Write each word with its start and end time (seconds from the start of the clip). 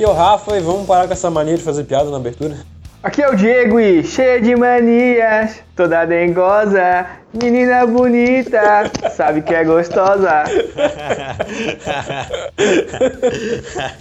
aqui 0.00 0.06
é 0.06 0.08
o 0.08 0.14
Rafa 0.14 0.56
e 0.56 0.60
vamos 0.60 0.86
parar 0.86 1.06
com 1.06 1.12
essa 1.12 1.30
mania 1.30 1.58
de 1.58 1.62
fazer 1.62 1.84
piada 1.84 2.10
na 2.10 2.16
abertura. 2.16 2.56
Aqui 3.02 3.22
é 3.22 3.28
o 3.28 3.36
Diego 3.36 3.78
e 3.78 4.02
cheia 4.02 4.40
de 4.40 4.56
manias, 4.56 5.60
toda 5.76 6.06
dengosa, 6.06 7.04
menina 7.34 7.86
bonita, 7.86 8.90
sabe 9.14 9.42
que 9.42 9.54
é 9.54 9.62
gostosa. 9.62 10.44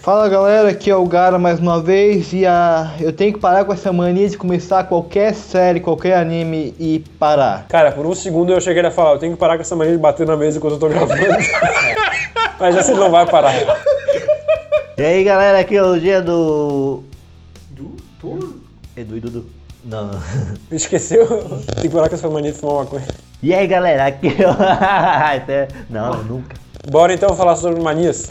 Fala 0.02 0.30
galera, 0.30 0.70
aqui 0.70 0.90
é 0.90 0.96
o 0.96 1.06
Gara 1.06 1.38
mais 1.38 1.60
uma 1.60 1.82
vez 1.82 2.32
e 2.32 2.46
a... 2.46 2.94
eu 3.02 3.12
tenho 3.12 3.34
que 3.34 3.40
parar 3.40 3.66
com 3.66 3.74
essa 3.74 3.92
mania 3.92 4.30
de 4.30 4.38
começar 4.38 4.86
qualquer 4.86 5.34
série, 5.34 5.82
qualquer 5.82 6.16
anime 6.16 6.74
e 6.80 7.04
parar. 7.20 7.66
Cara, 7.68 7.92
por 7.92 8.06
um 8.06 8.16
segundo 8.16 8.54
eu 8.54 8.62
cheguei 8.62 8.86
a 8.86 8.92
falar, 8.92 9.12
eu 9.12 9.20
tenho 9.20 9.34
que 9.34 9.40
parar 9.40 9.58
com 9.58 9.64
essa 9.64 9.76
mania 9.76 9.92
de 9.92 10.00
bater 10.00 10.26
na 10.26 10.38
mesa 10.38 10.60
enquanto 10.60 10.76
eu 10.76 10.80
tô 10.80 10.88
gravando. 10.88 11.20
Mas 12.58 12.78
essa 12.78 12.94
não 12.94 13.12
vai 13.12 13.26
parar. 13.26 13.54
E 15.00 15.02
aí 15.02 15.24
galera, 15.24 15.60
aqui 15.60 15.78
é 15.78 15.82
o 15.82 15.98
dia 15.98 16.22
do. 16.22 17.04
Du? 17.72 17.96
Tu? 18.20 18.60
Edu 18.98 19.16
e 19.16 19.20
Dudu. 19.22 19.46
Não. 19.86 20.12
Esqueceu? 20.70 21.26
Tem 21.80 21.84
que 21.84 21.90
parar 21.90 22.10
com 22.10 22.16
essa 22.16 22.30
mania 22.30 22.52
de 22.52 22.58
fumar 22.58 22.84
maconha. 22.84 23.08
E 23.42 23.54
aí 23.54 23.66
galera, 23.66 24.08
aqui 24.08 24.28
é 24.28 24.46
o. 24.46 24.52
Até- 24.60 25.70
Não, 25.90 26.22
nunca. 26.24 26.58
Bora 26.92 27.14
então 27.14 27.34
falar 27.34 27.56
sobre 27.56 27.82
manias. 27.82 28.30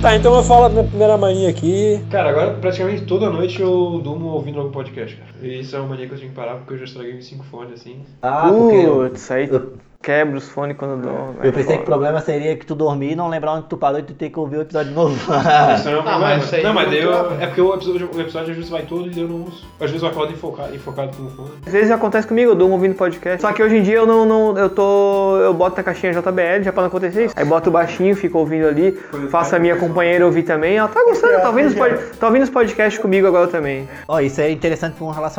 Tá, 0.00 0.16
então 0.16 0.34
eu 0.34 0.42
falo 0.42 0.64
a 0.64 0.68
minha 0.70 0.84
primeira 0.84 1.18
mania 1.18 1.50
aqui. 1.50 2.02
Cara, 2.10 2.30
agora 2.30 2.54
praticamente 2.54 3.04
toda 3.04 3.28
noite 3.28 3.60
eu 3.60 4.00
durmo 4.02 4.28
ouvindo 4.28 4.58
algum 4.58 4.72
podcast, 4.72 5.14
cara. 5.14 5.29
E 5.42 5.60
isso 5.60 5.76
é 5.76 5.78
uma 5.78 5.88
mania 5.88 6.06
que 6.06 6.14
eu 6.14 6.18
tenho 6.18 6.30
que 6.30 6.36
parar 6.36 6.56
porque 6.56 6.74
eu 6.74 6.78
já 6.78 6.84
estraguei 6.84 7.16
uns 7.16 7.26
5 7.26 7.44
fones 7.44 7.80
assim. 7.80 8.04
Ah, 8.22 8.48
porque 8.48 8.76
eu, 8.76 8.96
Putz, 8.96 9.30
aí 9.30 9.48
eu, 9.48 9.72
quebra 10.02 10.38
os 10.38 10.48
fones 10.48 10.76
quando 10.78 11.02
dou. 11.02 11.34
eu 11.42 11.52
pensei 11.52 11.76
que 11.76 11.82
o 11.82 11.86
problema 11.86 12.20
seria 12.22 12.56
que 12.56 12.64
tu 12.64 12.74
dormir 12.74 13.12
e 13.12 13.14
não 13.14 13.28
lembrar 13.28 13.52
onde 13.52 13.66
tu 13.66 13.76
parou 13.76 13.98
e 13.98 14.02
tu 14.02 14.14
ter 14.14 14.30
que 14.30 14.38
ouvir 14.38 14.56
o 14.56 14.62
episódio 14.62 14.88
de 14.88 14.94
novo. 14.94 15.14
Isso 15.76 15.84
não 15.84 15.92
é 15.92 15.98
um 15.98 16.02
problema. 16.02 16.18
mas 16.18 16.44
isso 16.44 16.54
aí 16.54 16.62
não, 16.62 16.72
mas 16.72 16.88
daí 16.88 17.02
eu, 17.02 17.40
é 17.40 17.46
porque 17.46 17.60
o 17.60 17.74
episódio, 17.74 18.10
o 18.14 18.20
episódio 18.20 18.50
às 18.50 18.56
vezes 18.56 18.70
vai 18.70 18.82
todo 18.82 19.10
e 19.10 19.20
eu 19.20 19.28
não 19.28 19.44
uso. 19.44 19.62
Às 19.78 19.90
vezes 19.90 20.02
eu 20.02 20.08
acordo 20.08 20.32
enfocado, 20.32 20.74
enfocado 20.74 21.14
com 21.16 21.24
o 21.24 21.30
fone. 21.30 21.50
Às 21.66 21.72
vezes 21.72 21.90
acontece 21.90 22.26
comigo, 22.26 22.52
eu 22.52 22.54
durmo 22.54 22.74
ouvindo 22.74 22.94
podcast. 22.94 23.42
Só 23.42 23.52
que 23.52 23.62
hoje 23.62 23.76
em 23.76 23.82
dia 23.82 23.96
eu 23.96 24.06
não, 24.06 24.24
não 24.24 24.56
eu 24.56 24.70
tô. 24.70 25.38
Eu 25.38 25.52
boto 25.52 25.76
na 25.76 25.82
caixinha 25.82 26.12
JBL 26.12 26.62
já 26.62 26.72
pra 26.72 26.82
não 26.82 26.88
acontecer 26.88 27.26
isso. 27.26 27.34
Aí 27.36 27.44
boto 27.44 27.70
baixinho, 27.70 28.16
fico 28.16 28.38
ouvindo 28.38 28.66
ali, 28.66 28.92
faço 29.30 29.54
a 29.54 29.58
minha 29.58 29.76
companheira 29.76 30.24
ouvir 30.24 30.44
também. 30.44 30.76
Ela 30.78 30.88
tá 30.88 31.04
gostando, 31.04 31.40
tá 31.42 31.48
ouvindo, 31.48 31.68
os 31.68 31.74
pod, 31.76 31.96
tá 32.18 32.26
ouvindo 32.26 32.42
os 32.42 32.50
podcasts 32.50 33.00
comigo 33.00 33.26
agora 33.26 33.48
também. 33.48 33.86
Ó, 34.08 34.18
isso 34.18 34.40
é 34.40 34.50
interessante 34.50 34.94
pra 34.94 35.04
um 35.04 35.10
relacionamento. 35.10 35.29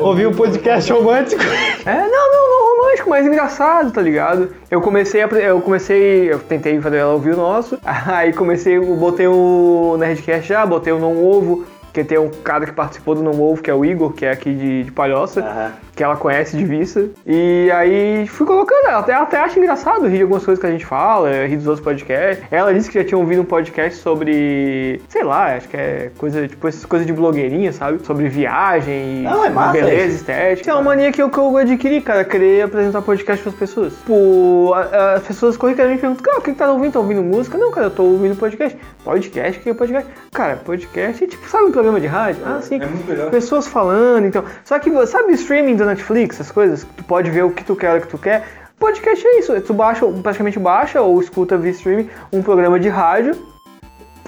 Ouvi 0.00 0.26
um 0.26 0.34
podcast 0.34 0.92
romântico? 0.92 1.42
É, 1.84 1.94
não, 1.94 2.32
não, 2.32 2.50
não 2.50 2.76
romântico, 2.76 3.10
mas 3.10 3.26
engraçado, 3.26 3.92
tá 3.92 4.00
ligado? 4.00 4.50
Eu 4.70 4.80
comecei 4.80 5.22
a. 5.22 5.26
Eu 5.26 5.60
comecei. 5.60 6.32
Eu 6.32 6.38
tentei 6.38 6.80
fazer 6.80 6.98
ela 6.98 7.12
ouvir 7.12 7.34
o 7.34 7.36
nosso. 7.36 7.78
Aí 7.84 8.32
comecei, 8.32 8.76
eu 8.76 8.96
botei 8.96 9.26
o 9.26 9.96
Nerdcast 9.98 10.48
já, 10.48 10.64
botei 10.64 10.92
o 10.92 10.98
Não 10.98 11.22
Ovo. 11.24 11.64
Que 11.92 12.04
tem 12.04 12.18
um 12.18 12.30
cara 12.30 12.66
que 12.66 12.72
participou 12.72 13.16
do 13.16 13.22
Não 13.22 13.42
Ovo, 13.42 13.60
que 13.60 13.68
é 13.68 13.74
o 13.74 13.84
Igor, 13.84 14.12
que 14.12 14.24
é 14.24 14.30
aqui 14.30 14.54
de, 14.54 14.84
de 14.84 14.92
Palhoça, 14.92 15.40
Aham. 15.40 15.72
Que 16.00 16.04
ela 16.04 16.16
conhece 16.16 16.56
de 16.56 16.64
vista. 16.64 17.10
E 17.26 17.70
aí 17.74 18.26
fui 18.26 18.46
colocando, 18.46 18.86
ela 18.88 19.00
até, 19.00 19.12
ela 19.12 19.24
até 19.24 19.36
acha 19.38 19.58
engraçado 19.58 20.06
rir 20.06 20.16
de 20.16 20.22
algumas 20.22 20.42
coisas 20.42 20.58
que 20.58 20.66
a 20.66 20.70
gente 20.70 20.86
fala, 20.86 21.44
rir 21.44 21.58
dos 21.58 21.66
outros 21.66 21.84
podcasts. 21.84 22.42
Ela 22.50 22.72
disse 22.72 22.90
que 22.90 22.98
já 22.98 23.04
tinha 23.04 23.18
ouvido 23.18 23.42
um 23.42 23.44
podcast 23.44 23.98
sobre, 23.98 25.02
sei 25.10 25.22
lá, 25.22 25.56
acho 25.56 25.68
que 25.68 25.76
é 25.76 26.10
coisa, 26.16 26.48
tipo, 26.48 26.66
essas 26.66 26.86
coisas 26.86 27.06
de 27.06 27.12
blogueirinha, 27.12 27.70
sabe? 27.70 27.98
Sobre 28.06 28.30
viagem, 28.30 29.24
Não, 29.24 29.44
é 29.44 29.50
massa 29.50 29.72
beleza, 29.74 30.06
isso. 30.06 30.16
estética. 30.16 30.60
Isso 30.62 30.70
é 30.70 30.72
uma 30.72 30.82
mania 30.82 31.12
que 31.12 31.20
eu, 31.20 31.28
que 31.28 31.36
eu 31.36 31.54
adquiri, 31.58 32.00
cara, 32.00 32.24
querer 32.24 32.62
apresentar 32.62 33.02
podcast 33.02 33.42
pras 33.42 33.54
pessoas. 33.54 33.92
Tipo, 33.92 34.72
as 34.74 35.22
pessoas 35.24 35.58
corriqueiramente 35.58 36.00
perguntam, 36.00 36.24
cara, 36.24 36.38
o 36.38 36.40
que 36.40 36.52
que 36.52 36.58
tá 36.58 36.72
ouvindo? 36.72 36.92
Tá 36.94 37.00
ouvindo 37.00 37.22
música? 37.22 37.58
Não, 37.58 37.70
cara, 37.70 37.88
eu 37.88 37.90
tô 37.90 38.04
ouvindo 38.04 38.36
podcast. 38.36 38.78
Podcast? 39.04 39.60
O 39.60 39.62
que 39.62 39.68
é 39.68 39.74
podcast? 39.74 40.10
Cara, 40.32 40.56
podcast 40.56 41.24
é 41.24 41.26
tipo, 41.26 41.46
sabe 41.46 41.64
um 41.64 41.72
programa 41.72 42.00
de 42.00 42.06
rádio? 42.06 42.40
Ah, 42.46 42.60
sim. 42.62 42.76
é 42.80 42.86
muito 42.86 43.06
melhor. 43.06 43.30
Pessoas 43.30 43.66
falando, 43.66 44.26
então. 44.26 44.42
Só 44.64 44.78
que, 44.78 44.90
sabe 45.06 45.32
o 45.32 45.34
streaming 45.34 45.76
da 45.76 45.89
Netflix, 45.90 46.36
essas 46.36 46.52
coisas? 46.52 46.86
Tu 46.96 47.04
pode 47.04 47.30
ver 47.30 47.44
o 47.44 47.50
que 47.50 47.64
tu 47.64 47.76
quer, 47.76 47.96
o 47.96 48.00
que 48.00 48.08
tu 48.08 48.18
quer. 48.18 48.46
Podcast 48.78 49.26
é 49.26 49.38
isso. 49.38 49.60
Tu 49.60 49.74
baixa, 49.74 50.06
praticamente 50.22 50.58
baixa 50.58 51.00
ou 51.02 51.20
escuta 51.20 51.58
via 51.58 51.70
streaming 51.70 52.08
um 52.32 52.42
programa 52.42 52.80
de 52.80 52.88
rádio 52.88 53.36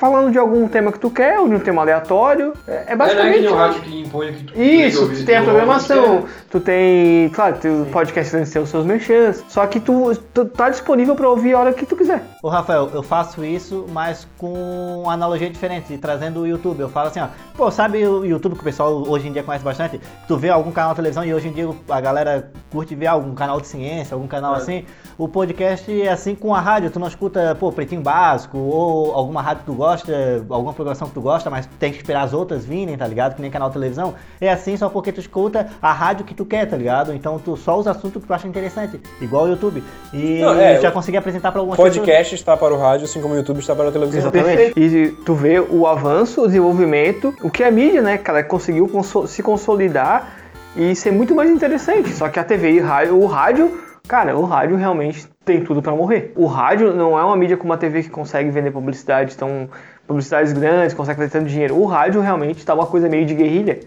falando 0.03 0.33
de 0.33 0.39
algum 0.39 0.67
tema 0.67 0.91
que 0.91 0.99
tu 0.99 1.09
quer, 1.09 1.39
ou 1.39 1.49
de 1.49 1.55
um 1.55 1.61
tema 1.61 1.81
aleatório. 1.83 2.55
É, 2.67 2.73
é 2.73 2.75
É, 2.75 2.85
não 2.87 2.93
é 2.93 2.97
basicamente. 2.97 3.35
que 3.35 3.41
nem 3.43 3.51
o 3.53 3.55
rádio 3.55 3.81
que 3.83 4.01
impõe 4.01 4.33
que 4.33 4.45
tu 4.45 4.61
Isso, 4.61 5.09
tu 5.09 5.25
tem 5.25 5.37
a 5.37 5.41
tu 5.43 5.45
programação, 5.45 6.15
ouve, 6.15 6.29
tu 6.51 6.59
tem, 6.59 7.29
claro, 7.29 7.57
o 7.83 7.87
podcast 7.87 8.33
tem 8.33 8.63
os 8.63 8.69
seus 8.69 8.85
merchans, 8.85 9.45
só 9.49 9.65
que 9.65 9.79
tu, 9.79 10.13
tu 10.35 10.45
tá 10.47 10.71
disponível 10.71 11.15
pra 11.15 11.29
ouvir 11.29 11.55
a 11.55 11.61
hora 11.61 11.73
que 11.73 11.87
tu 11.87 11.95
quiser. 11.95 12.21
Ô 12.43 12.49
Rafael, 12.49 12.91
eu 12.93 13.03
faço 13.05 13.45
isso, 13.45 13.87
mas 13.93 14.27
com 14.37 15.03
uma 15.03 15.13
analogia 15.13 15.49
diferente, 15.49 15.97
trazendo 15.99 16.41
o 16.41 16.47
YouTube. 16.49 16.81
Eu 16.81 16.89
falo 16.89 17.07
assim, 17.07 17.21
ó, 17.21 17.29
pô, 17.57 17.71
sabe 17.71 18.05
o 18.05 18.25
YouTube 18.25 18.57
que 18.57 18.61
o 18.61 18.65
pessoal 18.65 19.09
hoje 19.09 19.29
em 19.29 19.33
dia 19.33 19.45
conhece 19.45 19.65
bastante? 19.65 20.01
Tu 20.27 20.37
vê 20.37 20.49
algum 20.49 20.73
canal 20.73 20.91
de 20.91 20.97
televisão 20.97 21.25
e 21.25 21.33
hoje 21.33 21.47
em 21.47 21.53
dia 21.53 21.69
a 21.89 22.01
galera 22.01 22.51
curte 22.73 22.97
ver 22.97 23.07
algum 23.07 23.37
canal 23.37 23.61
de 23.61 23.69
ciência, 23.69 24.17
algum 24.17 24.27
canal 24.27 24.53
assim. 24.55 24.85
O 25.23 25.29
podcast 25.29 26.03
é 26.03 26.09
assim 26.09 26.35
com 26.35 26.53
a 26.53 26.61
rádio, 26.61 26.91
tu 26.91 26.99
não 26.99 27.07
escuta, 27.07 27.55
pô, 27.55 27.71
Pretinho 27.71 28.01
Básico, 28.01 28.59
ou 28.59 29.13
alguma 29.13 29.41
rádio 29.41 29.61
que 29.61 29.67
tu 29.67 29.73
gosta, 29.73 30.45
alguma 30.49 30.73
programação 30.73 31.07
que 31.07 31.15
tu 31.15 31.21
gosta, 31.21 31.49
mas 31.49 31.65
tu 31.65 31.77
tem 31.79 31.93
que 31.93 31.99
esperar 31.99 32.23
as 32.23 32.33
outras 32.33 32.65
virem, 32.65 32.99
tá 32.99 33.07
ligado? 33.07 33.37
Que 33.37 33.41
nem 33.41 33.49
canal 33.49 33.69
de 33.69 33.75
televisão. 33.75 34.15
É 34.41 34.51
assim 34.51 34.77
só 34.77 34.89
porque 34.89 35.13
tu 35.13 35.21
escuta 35.21 35.69
a 35.81 35.93
rádio 35.93 36.25
que 36.25 36.35
tu 36.35 36.45
quer, 36.45 36.67
tá 36.67 36.77
ligado? 36.77 37.15
Então 37.15 37.39
tu 37.39 37.57
só 37.57 37.79
os 37.79 37.87
assuntos 37.87 38.21
que 38.21 38.27
tu 38.27 38.35
acha 38.35 38.49
interessante, 38.49 39.01
igual 39.21 39.45
o 39.45 39.51
YouTube. 39.51 39.85
E 40.13 40.41
Não, 40.41 40.55
é, 40.55 40.81
já 40.81 40.91
consegui 40.91 41.17
apresentar 41.17 41.53
pra 41.53 41.61
algumas 41.61 41.77
pessoas. 41.77 41.99
Podcast 41.99 42.35
está 42.35 42.57
para 42.57 42.75
o 42.75 42.77
rádio, 42.77 43.05
assim 43.05 43.23
como 43.23 43.35
o 43.35 43.37
YouTube 43.37 43.61
está 43.61 43.77
para 43.77 43.91
a 43.91 43.93
televisão. 43.93 44.23
Exatamente. 44.23 44.73
E 44.77 45.13
tu 45.25 45.35
vê 45.35 45.61
o 45.61 45.87
avanço, 45.87 46.43
o 46.43 46.47
desenvolvimento, 46.49 47.33
o 47.45 47.49
que 47.49 47.63
a 47.63 47.71
mídia, 47.71 48.03
né, 48.03 48.19
cara, 48.19 48.43
conseguiu 48.43 48.91
se 49.29 49.41
consolidar 49.41 50.33
e 50.77 50.97
ser 50.97 51.13
muito 51.13 51.33
mais 51.33 51.49
interessante. 51.49 52.13
Só 52.13 52.29
que 52.29 52.41
a 52.41 52.45
TV 52.45 52.73
e 52.73 52.81
rádio, 52.81 53.21
o 53.21 53.27
rádio, 53.27 53.92
cara, 54.13 54.37
o 54.37 54.45
rádio 54.45 54.77
realmente 54.77 55.27
tem 55.43 55.65
tudo 55.65 55.81
pra 55.81 55.97
morrer. 55.97 56.35
O 56.37 56.45
rádio 56.45 56.93
não 56.95 57.19
é 57.19 57.25
uma 57.25 57.35
mídia 57.35 57.57
como 57.57 57.73
a 57.73 57.79
TV 57.79 58.03
que 58.03 58.11
consegue 58.11 58.51
vender 58.51 58.71
publicidade 58.71 59.35
tão 59.35 59.71
publicidades 60.07 60.53
grandes, 60.53 60.93
consegue 60.93 61.17
fazer 61.19 61.31
tanto 61.31 61.47
dinheiro. 61.49 61.75
O 61.79 61.87
rádio 61.87 62.21
realmente 62.21 62.63
tá 62.63 62.75
uma 62.75 62.85
coisa 62.85 63.09
meio 63.09 63.25
de 63.25 63.33
guerrilha. 63.35 63.81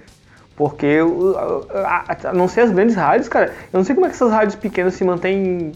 Porque, 0.55 0.99
o- 0.99 1.35
a, 1.75 2.05
a- 2.07 2.29
a 2.29 2.33
não 2.33 2.47
ser 2.47 2.61
as 2.61 2.71
grandes 2.71 2.95
rádios, 2.95 3.29
cara, 3.29 3.47
eu 3.71 3.77
não 3.77 3.83
sei 3.83 3.93
como 3.93 4.07
é 4.07 4.09
que 4.09 4.15
essas 4.15 4.31
rádios 4.31 4.55
pequenas 4.55 4.95
se 4.95 5.03
mantêm 5.03 5.73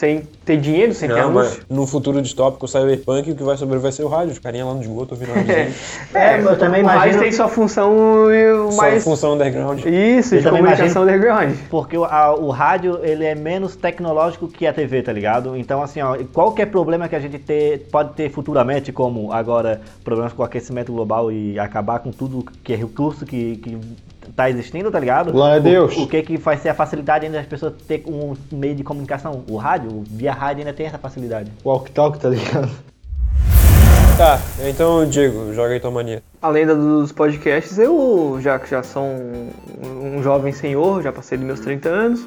sem 0.00 0.22
ter 0.46 0.56
dinheiro, 0.56 0.94
sem 0.94 1.06
ter 1.10 1.14
Não, 1.16 1.28
anúncio. 1.28 1.58
mas 1.68 1.76
no 1.78 1.86
futuro 1.86 2.22
distópico, 2.22 2.66
cyberpunk, 2.66 3.32
o 3.32 3.36
que 3.36 3.42
vai 3.42 3.54
sobreviver 3.58 3.82
vai 3.82 3.92
ser 3.92 4.02
o 4.02 4.08
rádio. 4.08 4.32
Os 4.32 4.38
carinha 4.38 4.64
lá 4.64 4.72
no 4.72 4.80
esgoto 4.80 5.12
ouvindo 5.14 5.34
rádio. 5.34 5.50
É, 6.14 6.38
mas 6.38 6.46
eu 6.46 6.58
também 6.58 6.82
o 6.82 6.86
rádio 6.86 7.02
imagino- 7.02 7.22
tem 7.22 7.32
sua 7.32 7.48
função 7.48 7.92
e 8.32 8.72
Só 8.72 8.76
mais. 8.78 9.04
função 9.04 9.34
underground. 9.34 9.84
Isso, 9.84 10.34
Eu 10.36 10.40
de 10.40 10.48
comunicação 10.48 11.02
underground. 11.02 11.54
Porque 11.68 11.98
o, 11.98 12.04
a- 12.06 12.34
o 12.34 12.48
rádio, 12.48 12.98
ele 13.02 13.26
é 13.26 13.34
menos 13.34 13.76
tecnológico 13.76 14.48
que 14.48 14.66
a 14.66 14.72
TV, 14.72 15.02
tá 15.02 15.12
ligado? 15.12 15.54
Então, 15.54 15.82
assim, 15.82 16.00
ó, 16.00 16.16
qualquer 16.32 16.66
problema 16.66 17.06
que 17.06 17.14
a 17.14 17.20
gente 17.20 17.38
ter, 17.38 17.86
pode 17.92 18.14
ter 18.14 18.30
futuramente, 18.30 18.90
como 18.92 19.30
agora 19.34 19.82
problemas 20.02 20.32
com 20.32 20.40
o 20.42 20.46
aquecimento 20.46 20.90
global 20.92 21.30
e 21.30 21.58
acabar 21.58 21.98
com 21.98 22.10
tudo 22.10 22.42
que 22.64 22.72
é 22.72 22.76
recurso 22.76 23.26
que, 23.26 23.56
que 23.56 23.78
tá 24.36 24.48
existindo, 24.50 24.90
tá 24.90 24.98
ligado? 25.00 25.32
Glória 25.32 25.56
a 25.56 25.60
O- 25.60 25.62
Deus. 25.62 25.96
O, 25.96 26.06
que 26.06 26.22
que 26.22 26.36
vai 26.36 26.56
ser 26.56 26.68
a 26.70 26.74
facilidade 26.74 27.26
ainda 27.26 27.38
das 27.38 27.46
pessoas 27.46 27.74
ter 27.86 28.02
um 28.06 28.34
meio 28.52 28.74
de 28.74 28.82
comunicação? 28.84 29.44
O 29.48 29.56
rádio, 29.56 30.02
via 30.08 30.32
rádio 30.32 30.60
ainda 30.60 30.72
tem 30.72 30.86
essa 30.86 30.98
facilidade. 30.98 31.50
Walk 31.64 31.90
talk, 31.92 32.18
tá 32.18 32.28
ligado? 32.28 32.70
Tá, 34.16 34.38
então, 34.68 35.06
Diego, 35.08 35.54
joga 35.54 35.70
aí 35.72 35.80
tua 35.80 35.90
mania. 35.90 36.22
Além 36.42 36.66
dos 36.66 37.10
podcasts, 37.10 37.78
eu 37.78 38.38
já 38.42 38.58
que 38.58 38.68
já 38.68 38.82
sou 38.82 39.02
um, 39.02 39.48
um 40.18 40.22
jovem 40.22 40.52
senhor, 40.52 41.02
já 41.02 41.10
passei 41.10 41.38
dos 41.38 41.46
meus 41.46 41.60
30 41.60 41.88
anos, 41.88 42.26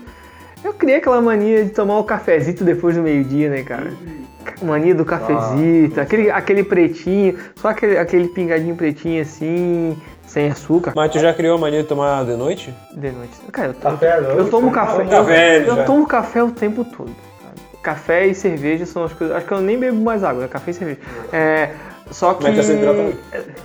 eu 0.64 0.74
criei 0.74 0.98
aquela 0.98 1.22
mania 1.22 1.64
de 1.64 1.70
tomar 1.70 2.00
o 2.00 2.04
cafezito 2.04 2.64
depois 2.64 2.96
do 2.96 3.04
meio-dia, 3.04 3.48
né, 3.50 3.62
cara? 3.62 3.94
Mania 4.62 4.94
do 4.96 5.06
cafezito, 5.06 6.00
aquele, 6.00 6.30
aquele 6.32 6.64
pretinho, 6.64 7.38
só 7.56 7.70
aquele, 7.70 7.98
aquele 7.98 8.28
pingadinho 8.30 8.76
pretinho 8.76 9.22
assim, 9.22 9.98
sem 10.28 10.50
açúcar, 10.50 10.94
Mas 10.96 11.12
tu 11.12 11.20
já 11.20 11.34
criou 11.34 11.56
a 11.56 11.60
mania 11.60 11.82
de 11.84 11.88
tomar 11.88 12.24
de 12.26 12.36
noite? 12.36 12.74
de 12.94 13.12
noite. 13.12 13.34
Cara, 13.52 13.70
eu, 13.70 13.74
Café, 13.74 14.22
não. 14.22 14.30
eu 14.32 14.50
tomo 14.50 14.72
café. 14.72 15.04
Tá 15.06 15.16
eu, 15.18 15.24
velho, 15.24 15.68
eu 15.68 15.86
tomo 15.86 16.08
café 16.08 16.44
o 16.44 16.52
tempo 16.52 16.84
todo. 16.86 17.12
cara. 17.42 17.54
Café 17.82 18.28
e 18.28 18.34
cerveja 18.36 18.86
são 18.86 19.04
as 19.04 19.14
coisas. 19.14 19.36
Acho 19.36 19.46
que 19.46 19.52
eu 19.54 19.62
nem 19.62 19.78
bebo 19.78 20.02
mais 20.02 20.24
água, 20.24 20.46
é 20.46 20.48
café 20.48 20.72
e 20.72 20.74
cerveja. 20.74 21.00
É, 21.32 21.70
só 22.12 22.34
que. 22.34 22.44
Mas 22.44 22.56
tá 22.58 22.64
sempre 22.64 22.84
hidratado. 22.84 23.16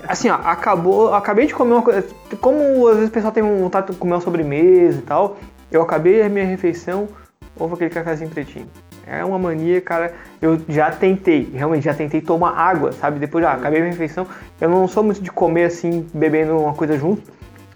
Assim, 0.07 0.29
ó, 0.31 0.35
acabou. 0.35 1.15
Acabei 1.15 1.47
de 1.47 1.55
comer 1.55 1.73
uma 1.75 1.83
coisa. 1.83 2.05
Como 2.41 2.89
às 2.89 2.95
vezes 2.97 3.09
o 3.11 3.13
pessoal 3.13 3.33
tem 3.33 3.43
vontade 3.43 3.93
de 3.93 3.97
comer 3.97 4.15
uma 4.15 4.21
sobremesa 4.21 4.99
e 4.99 5.03
tal, 5.03 5.37
eu 5.71 5.81
acabei 5.83 6.23
a 6.23 6.29
minha 6.29 6.45
refeição, 6.45 7.09
houve 7.57 7.75
aquele 7.75 7.91
cafezinho 7.91 8.31
pretinho. 8.31 8.67
É 9.11 9.25
uma 9.25 9.39
mania, 9.39 9.81
cara. 9.81 10.13
Eu 10.41 10.61
já 10.69 10.91
tentei, 10.91 11.51
realmente 11.53 11.85
já 11.85 11.95
tentei 11.95 12.21
tomar 12.21 12.51
água, 12.51 12.93
sabe? 12.93 13.19
Depois 13.19 13.43
já 13.43 13.53
acabei 13.53 13.81
minha 13.81 13.93
refeição. 13.93 14.27
Eu 14.61 14.69
não 14.69 14.87
sou 14.87 15.03
muito 15.03 15.23
de 15.23 15.31
comer 15.31 15.65
assim, 15.65 16.07
bebendo 16.13 16.57
uma 16.57 16.75
coisa 16.75 16.99
junto. 16.99 17.23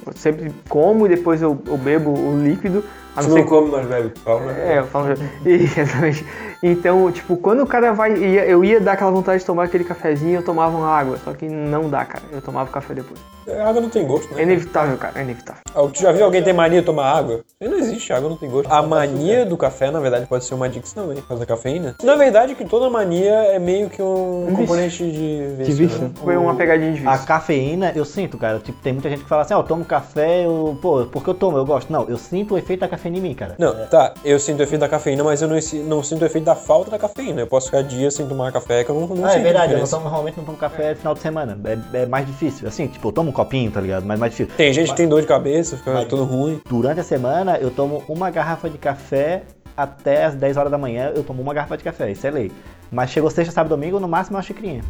Eu 0.05 0.13
sempre 0.13 0.53
como 0.69 1.07
e 1.07 1.09
depois 1.09 1.41
eu, 1.41 1.61
eu 1.67 1.79
bebo 1.79 2.11
o 2.11 2.43
líquido. 2.43 2.85
A 3.15 3.21
Você 3.23 3.29
não 3.29 3.37
não 3.37 3.43
ser 3.43 3.49
come, 3.49 3.71
mas 3.71 3.87
bebe. 3.87 4.13
Calma. 4.25 4.53
é, 4.53 4.79
eu 4.79 4.87
falo. 4.87 5.09
Exatamente. 5.45 6.25
Então, 6.63 7.11
tipo, 7.11 7.37
quando 7.37 7.63
o 7.63 7.67
cara 7.67 7.93
vai. 7.93 8.13
eu 8.13 8.65
ia 8.65 8.81
dar 8.81 8.93
aquela 8.93 9.11
vontade 9.11 9.41
de 9.41 9.45
tomar 9.47 9.65
aquele 9.65 9.85
cafezinho, 9.85 10.37
eu 10.37 10.45
tomava 10.45 10.77
uma 10.77 10.89
água. 10.89 11.19
Só 11.25 11.33
que 11.33 11.47
não 11.49 11.89
dá, 11.91 12.05
cara. 12.05 12.23
Eu 12.33 12.41
tomava 12.41 12.71
café 12.71 12.95
depois. 12.95 13.19
A 13.49 13.69
água 13.69 13.81
não 13.81 13.91
tem 13.91 14.07
gosto, 14.07 14.33
É 14.33 14.37
né? 14.37 14.43
inevitável, 14.45 14.97
cara. 14.97 15.19
É 15.19 15.23
inevitável. 15.23 15.61
Ah, 15.75 15.83
Tu 15.93 16.01
já 16.01 16.13
viu 16.13 16.25
alguém 16.25 16.43
ter 16.43 16.53
mania 16.53 16.79
de 16.81 16.87
tomar 16.87 17.11
água? 17.11 17.41
Não 17.61 17.77
existe, 17.79 18.13
água 18.13 18.31
não 18.31 18.37
tem 18.37 18.49
gosto. 18.49 18.71
A 18.73 18.81
mania 18.83 19.45
do 19.45 19.57
café, 19.57 19.91
na 19.91 19.99
verdade, 19.99 20.27
pode 20.27 20.45
ser 20.45 20.55
uma 20.55 20.67
adicção 20.67 21.03
também, 21.05 21.21
por 21.21 21.29
causa 21.29 21.41
da 21.45 21.47
cafeína. 21.47 21.97
Na 22.05 22.15
verdade, 22.15 22.55
que 22.55 22.65
toda 22.65 22.89
mania 22.89 23.33
é 23.33 23.59
meio 23.59 23.91
que 23.91 24.01
um 24.01 24.45
vício. 24.47 24.57
componente 24.59 24.99
de 25.11 25.55
vício. 25.59 25.75
vício. 25.75 25.99
né? 26.03 26.11
Foi 26.23 26.37
uma 26.37 26.55
pegadinha 26.55 26.93
de 26.93 27.05
A 27.07 27.13
vício. 27.13 27.27
cafeína, 27.27 27.93
eu 27.97 28.05
sinto, 28.05 28.39
cara. 28.39 28.61
Tipo, 28.61 28.81
tem 28.81 28.93
muita 28.93 29.11
gente 29.11 29.25
que 29.25 29.29
fala 29.29 29.43
assim, 29.43 29.55
ó, 29.55 29.59
eu 29.59 29.65
tomo 29.65 29.85
café, 29.85 30.47
eu, 30.47 30.79
pô, 30.81 31.05
porque 31.11 31.29
eu 31.29 31.35
tomo, 31.35 31.59
eu 31.59 31.65
gosto. 31.67 31.93
Não, 31.93 32.09
eu 32.09 32.17
sinto 32.17 32.55
o 32.55 32.59
efeito 32.59 32.81
da 32.81 32.89
cafeína 32.89 33.02
em 33.09 33.21
mim, 33.21 33.35
cara. 33.35 33.55
Não, 33.59 33.75
tá, 33.87 34.15
eu 34.25 34.39
sinto 34.39 34.61
o 34.61 34.63
efeito 34.63 34.81
da 34.81 34.89
cafeína, 34.89 35.25
mas 35.25 35.43
eu 35.43 35.49
não, 35.49 35.57
não 35.85 36.03
sinto 36.03 36.23
o 36.23 36.25
efeito 36.25 36.45
da 36.45 36.55
falta 36.55 36.91
da 36.91 36.99
cafeína. 36.99 37.41
Eu 37.41 37.47
posso 37.47 37.67
ficar 37.67 37.83
dias 37.83 38.15
sem 38.15 38.27
tomar 38.27 38.53
café 38.53 38.85
que 38.85 38.91
eu 38.91 38.95
não, 38.95 39.15
não 39.15 39.25
Ah, 39.25 39.35
é 39.35 39.39
verdade, 39.41 39.73
eu 39.73 39.79
não 39.79 39.87
tomo, 39.87 40.05
normalmente 40.05 40.37
não 40.37 40.45
tomo 40.45 40.59
café 40.59 40.91
no 40.91 40.97
final 40.97 41.15
de 41.15 41.21
semana. 41.21 41.59
É, 41.93 42.03
é 42.03 42.07
mais 42.07 42.27
difícil. 42.27 42.69
Assim, 42.69 42.87
tipo, 42.87 43.09
eu 43.09 43.13
tomo 43.13 43.31
um 43.31 43.33
copinho, 43.33 43.71
tá 43.71 43.81
ligado? 43.81 44.05
Mas 44.05 44.17
é 44.17 44.21
mais 44.21 44.33
difícil. 44.33 44.55
Tem 44.57 44.73
gente 44.73 44.91
que 44.91 44.97
tem 44.97 45.09
dor 45.09 45.21
de 45.21 45.27
cabeça, 45.27 45.77
fica 45.77 46.05
tudo 46.07 46.25
ruim. 46.25 46.61
Durante 46.69 47.01
a 47.01 47.05
semana, 47.05 47.59
eu 47.59 47.71
tomo 47.71 48.03
uma 48.09 48.31
garrafa 48.31 48.69
de 48.69 48.79
café 48.79 49.43
até 49.77 50.25
as 50.25 50.35
10 50.35 50.57
horas 50.57 50.71
da 50.71 50.79
manhã, 50.79 51.13
eu 51.15 51.23
tomo 51.25 51.43
uma 51.43 51.55
garrafa 51.55 51.77
de 51.77 51.85
café, 51.85 52.11
isso 52.11 52.27
é 52.27 52.31
lei. 52.31 52.53
Mas 52.91 53.11
chegou 53.11 53.31
sexta, 53.31 53.53
sábado, 53.53 53.71
domingo, 53.71 53.99
no 53.99 54.07
máximo 54.07 54.37
uma 54.37 54.43
xicrinha. 54.43 54.83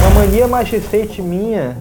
Uma 0.00 0.10
mania 0.20 0.46
mais 0.46 0.70
recente 0.70 1.20
minha. 1.20 1.76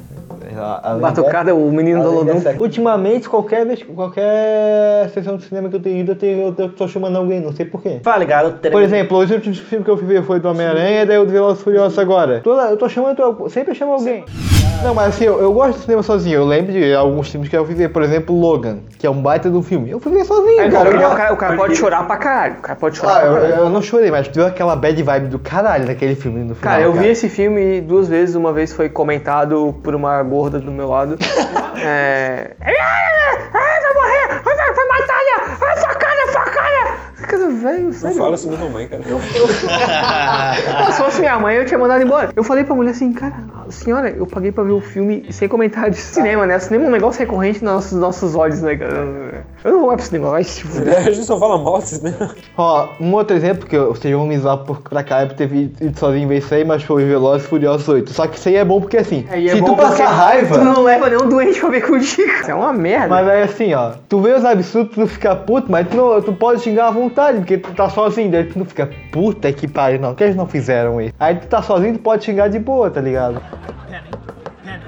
Além 0.84 1.02
Batucada, 1.02 1.54
o 1.56 1.72
menino 1.72 2.04
do 2.04 2.24
dessa- 2.26 2.56
Ultimamente, 2.60 3.28
qualquer, 3.30 3.66
vez, 3.66 3.84
qualquer 3.84 5.10
sessão 5.14 5.38
de 5.38 5.44
cinema 5.44 5.70
que 5.70 5.76
eu 5.76 5.82
tenho 5.82 5.98
ido, 6.00 6.12
eu, 6.12 6.16
tenho, 6.16 6.56
eu 6.58 6.70
tô 6.70 6.88
chamando 6.88 7.18
alguém, 7.18 7.40
não 7.40 7.52
sei 7.54 7.66
porquê. 7.66 8.00
Fala, 8.04 8.20
ligado? 8.20 8.60
Por 8.72 8.82
exemplo, 8.82 9.18
os 9.18 9.30
últimos 9.32 9.60
filmes 9.60 9.86
que 9.86 9.92
eu 9.92 9.98
ver 9.98 10.24
foi 10.24 10.40
do 10.40 10.50
Homem-Aranha, 10.50 11.06
daí 11.06 11.18
o 11.18 11.26
do 11.26 11.32
Velozes 11.32 11.62
Furiosos 11.64 11.98
agora. 12.00 12.42
Eu 12.46 12.78
tô 12.78 12.88
chamando, 12.90 13.22
eu 13.22 13.50
sempre 13.50 13.74
chamo 13.76 13.94
alguém. 13.94 14.24
Não, 14.84 14.94
mas 14.94 15.08
assim, 15.16 15.24
eu, 15.26 15.42
eu 15.42 15.52
gosto 15.52 15.78
de 15.78 15.84
cinema 15.84 16.04
sozinho. 16.04 16.36
Eu 16.36 16.46
lembro 16.46 16.72
de 16.72 16.94
alguns 16.94 17.30
filmes 17.30 17.50
que 17.50 17.58
eu 17.58 17.66
fui 17.66 17.74
ver, 17.74 17.90
por 17.90 18.04
exemplo, 18.04 18.40
Logan, 18.40 18.80
que 19.00 19.08
é 19.08 19.10
um 19.10 19.20
baita 19.20 19.50
do 19.50 19.64
filme. 19.64 19.90
Eu 19.90 20.00
fui 20.00 20.12
ver 20.12 20.24
sozinho, 20.26 20.62
É, 20.62 20.70
cara. 20.70 20.92
cara, 20.92 21.02
Eu 21.02 21.10
o, 21.12 21.16
cara, 21.16 21.34
o 21.34 21.38
cara 21.38 21.56
pode 21.58 21.76
chorar 21.76 22.06
pra 22.06 22.18
caralho. 22.18 22.56
O 22.60 22.62
cara 22.62 22.76
pode 22.78 22.98
chorar 22.98 23.16
Ah, 23.18 23.20
pra 23.22 23.30
eu, 23.50 23.56
eu 23.64 23.70
não 23.70 23.82
chorei, 23.82 24.12
mas 24.12 24.28
deu 24.28 24.46
aquela 24.46 24.76
bad 24.76 25.02
vibe 25.02 25.28
do 25.28 25.40
caralho 25.40 25.88
naquele 25.88 26.14
filme 26.16 26.44
no 26.44 26.54
final. 26.54 26.72
Cara, 26.74 26.84
eu 26.84 26.94
vi 26.94 27.08
esse 27.08 27.28
filme 27.30 27.82
duas 27.82 28.08
vezes. 28.08 28.36
Uma 28.36 28.54
vez 28.54 28.74
foi 28.74 28.88
comentado 28.88 29.76
por 29.84 29.96
uma 29.96 30.22
gorda 30.22 30.60
do 30.60 30.72
meu 30.72 30.90
lado. 30.90 31.18
é. 31.84 32.52
Ah, 33.58 33.80
vai 33.82 33.94
morrer! 33.94 34.42
Ah, 34.46 34.74
Vai 34.76 34.88
matar 34.88 35.20
ele! 35.22 35.52
Ah, 35.52 35.56
facada, 35.56 37.45
velho, 37.56 37.84
Não 37.86 37.92
sério. 37.94 38.18
fala 38.18 38.36
assim 38.36 38.50
da 38.52 38.58
tua 38.58 38.70
mãe, 38.70 38.88
cara. 38.88 39.04
Se 40.92 41.02
fosse 41.02 41.20
minha 41.20 41.40
mãe, 41.40 41.56
eu 41.56 41.66
tinha 41.66 41.78
mandado 41.80 42.04
embora. 42.04 42.32
Eu 42.36 42.44
falei 42.44 42.64
pra 42.64 42.76
mulher 42.76 42.92
assim, 42.92 43.12
cara, 43.14 43.36
senhora, 43.70 44.10
eu 44.10 44.26
paguei 44.28 44.52
pra 44.52 44.64
ver 44.64 44.72
o 44.74 44.82
filme 44.82 45.26
sem 45.32 45.48
comentários. 45.48 45.98
Cinema, 45.98 46.46
né? 46.46 46.60
Cinema 46.60 46.86
é 46.86 46.88
um 46.88 46.92
negócio 46.92 47.20
recorrente 47.20 47.64
nos 47.64 47.74
nossos, 47.74 47.98
nossos 48.00 48.36
olhos, 48.36 48.62
né, 48.62 48.76
cara? 48.76 49.25
Eu 49.64 49.72
não 49.72 49.80
vou 49.80 49.88
mais 49.88 50.02
pro 50.02 50.10
cinema, 50.10 50.30
vai 50.32 50.44
se 50.44 50.62
fuder. 50.64 50.98
A 50.98 51.02
gente 51.12 51.24
só 51.26 51.38
fala 51.40 51.58
mal, 51.58 51.80
né? 52.02 52.30
Ó, 52.58 52.88
um 53.00 53.14
outro 53.14 53.36
exemplo 53.36 53.68
que 53.68 53.76
eu- 53.76 53.94
vocês 53.94 54.14
vão 54.14 54.26
me 54.28 54.38
zoar 54.38 54.58
por, 54.60 54.82
pra 54.82 55.04
cá 55.04 55.22
é 55.22 55.26
por 55.26 55.36
ter 55.36 55.52
ido 55.54 55.98
sozinho 56.00 56.28
ver 56.28 56.38
isso 56.38 56.54
aí, 56.54 56.64
mas 56.64 56.84
foi 56.84 57.04
Velozes 57.06 57.46
e 57.46 57.50
Furiosos 57.50 57.88
8. 57.88 58.12
Só 58.14 58.28
que 58.28 58.38
isso 58.38 58.48
aí 58.50 58.56
é 58.56 58.66
bom 58.66 58.80
porque 58.80 58.98
assim, 58.98 59.26
Aí 59.30 59.48
é 59.50 59.56
se 59.56 59.62
bom 59.62 59.68
tu 59.68 59.76
passar 59.78 60.08
raiva... 60.08 60.58
Tu 60.60 60.64
não 60.64 60.84
leva 60.84 61.10
nenhum 61.10 61.28
doente 61.30 61.60
pra 61.60 61.70
ver 61.70 61.82
contigo. 61.82 62.32
Isso 62.42 62.52
é 62.52 62.56
uma 62.56 62.72
merda. 62.74 63.08
Mas 63.08 63.28
é 63.28 63.44
assim, 63.44 63.74
ó, 63.74 63.92
tu 64.08 64.20
vê 64.22 64.34
os 64.34 64.46
absurdos, 64.46 64.94
tu 64.96 65.08
fica 65.08 65.36
puto, 65.36 65.72
mas 65.72 65.88
tu, 65.88 65.96
não- 65.98 66.22
tu 66.22 66.34
pode 66.34 66.62
xingar 66.62 66.88
à 66.88 66.92
vontade, 66.92 67.40
porque 67.40 67.58
tu 67.58 67.74
tá 67.74 67.90
sozinho, 67.90 68.30
daí 68.32 68.44
tu 68.46 68.60
não 68.60 68.66
fica 68.66 68.90
puta 69.12 69.52
que 69.52 69.68
pariu, 69.68 70.00
não, 70.00 70.14
que 70.16 70.24
eles 70.24 70.36
não 70.36 70.46
fizeram 70.48 71.02
isso. 71.02 71.14
Aí 71.20 71.36
tu 71.36 71.48
tá 71.48 71.62
sozinho, 71.62 71.94
tu 71.94 72.00
pode 72.00 72.24
xingar 72.24 72.48
de 72.50 72.60
boa, 72.60 72.90
tá 72.90 73.02
ligado? 73.02 73.42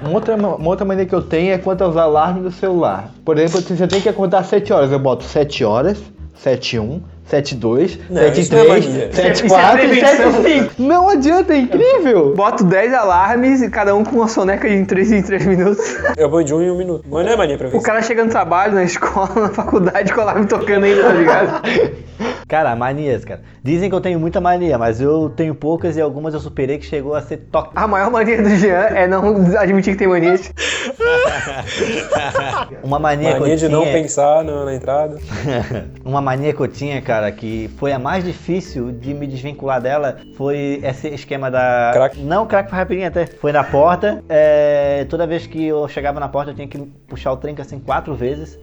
Uma 0.02 0.10
outra, 0.14 0.34
uma 0.36 0.68
outra 0.68 0.84
maneira 0.84 1.08
que 1.08 1.14
eu 1.14 1.22
tenho 1.22 1.52
é 1.52 1.58
quanto 1.58 1.82
aos 1.82 1.96
alarmes 1.96 2.42
do 2.42 2.50
celular. 2.52 3.10
Por 3.24 3.36
exemplo, 3.38 3.60
se 3.60 3.76
você 3.76 3.86
tem 3.86 4.00
que 4.00 4.08
acordar 4.08 4.44
7 4.44 4.72
horas, 4.72 4.92
eu 4.92 4.98
boto 4.98 5.24
7 5.24 5.64
horas, 5.64 5.98
7 6.36 6.78
1, 6.78 7.00
7 7.24 7.54
2, 7.56 7.98
Não, 8.08 8.16
7 8.22 8.40
isso 8.40 8.52
não 8.54 8.60
é 8.60 8.64
3, 8.64 8.86
mania. 8.86 9.12
7 9.12 9.32
Isso 9.34 9.44
é 9.44 9.48
4 9.48 9.84
e 9.84 9.88
prevenção. 9.88 10.32
7 10.42 10.60
5. 10.60 10.74
Não 10.82 11.08
adianta, 11.10 11.52
é 11.52 11.58
incrível. 11.58 12.34
Boto 12.34 12.64
10 12.64 12.94
alarmes 12.94 13.60
e 13.60 13.68
cada 13.68 13.94
um 13.94 14.04
com 14.04 14.16
uma 14.16 14.28
soneca 14.28 14.68
de 14.68 14.84
3 14.84 15.12
em 15.12 15.22
3 15.22 15.46
minutos. 15.46 15.96
Eu 16.16 16.30
vou 16.30 16.42
de 16.42 16.54
um 16.54 16.62
em 16.62 16.70
um 16.70 16.78
minuto. 16.78 17.04
Mas 17.10 17.26
não 17.26 17.32
é 17.32 17.36
mania 17.36 17.58
pra 17.58 17.68
O 17.68 17.70
ver. 17.72 17.82
cara 17.82 18.00
chega 18.00 18.24
no 18.24 18.30
trabalho, 18.30 18.74
na 18.74 18.84
escola, 18.84 19.28
na 19.36 19.48
faculdade, 19.50 20.12
com 20.12 20.20
o 20.20 20.22
alarme 20.22 20.46
tocando 20.46 20.84
ainda, 20.84 21.02
tá 21.02 21.12
ligado? 21.12 21.62
Cara, 22.48 22.74
manias, 22.74 23.26
cara. 23.26 23.42
Dizem 23.62 23.90
que 23.90 23.94
eu 23.94 24.00
tenho 24.00 24.18
muita 24.18 24.40
mania, 24.40 24.78
mas 24.78 25.02
eu 25.02 25.28
tenho 25.28 25.54
poucas 25.54 25.98
e 25.98 26.00
algumas 26.00 26.32
eu 26.32 26.40
superei 26.40 26.78
que 26.78 26.86
chegou 26.86 27.14
a 27.14 27.20
ser 27.20 27.36
toque. 27.52 27.72
A 27.74 27.86
maior 27.86 28.10
mania 28.10 28.42
do 28.42 28.48
Jean 28.48 28.86
é 28.86 29.06
não 29.06 29.36
admitir 29.58 29.92
que 29.92 29.98
tem 29.98 30.08
manias. 30.08 30.50
Uma 32.82 32.98
mania, 32.98 33.34
que 33.34 33.40
Mania 33.40 33.54
eu 33.54 33.58
de 33.58 33.66
tinha... 33.66 33.78
não 33.78 33.84
pensar 33.84 34.42
na, 34.42 34.64
na 34.64 34.74
entrada. 34.74 35.18
Uma 36.02 36.22
mania 36.22 36.54
que 36.54 36.60
eu 36.60 36.68
tinha, 36.68 37.02
cara, 37.02 37.30
que 37.30 37.68
foi 37.76 37.92
a 37.92 37.98
mais 37.98 38.24
difícil 38.24 38.92
de 38.92 39.12
me 39.12 39.26
desvincular 39.26 39.82
dela, 39.82 40.16
foi 40.34 40.80
esse 40.82 41.08
esquema 41.08 41.50
da. 41.50 41.90
Crack? 41.92 42.18
Não, 42.20 42.46
crack 42.46 42.70
foi 42.70 42.78
rapidinho 42.78 43.08
até. 43.08 43.26
Foi 43.26 43.52
na 43.52 43.62
porta. 43.62 44.24
é, 44.26 45.04
Toda 45.10 45.26
vez 45.26 45.46
que 45.46 45.66
eu 45.66 45.86
chegava 45.86 46.18
na 46.18 46.28
porta, 46.28 46.52
eu 46.52 46.54
tinha 46.54 46.66
que 46.66 46.78
puxar 47.06 47.32
o 47.32 47.36
trinco 47.36 47.60
assim 47.60 47.78
quatro 47.78 48.14
vezes. 48.14 48.58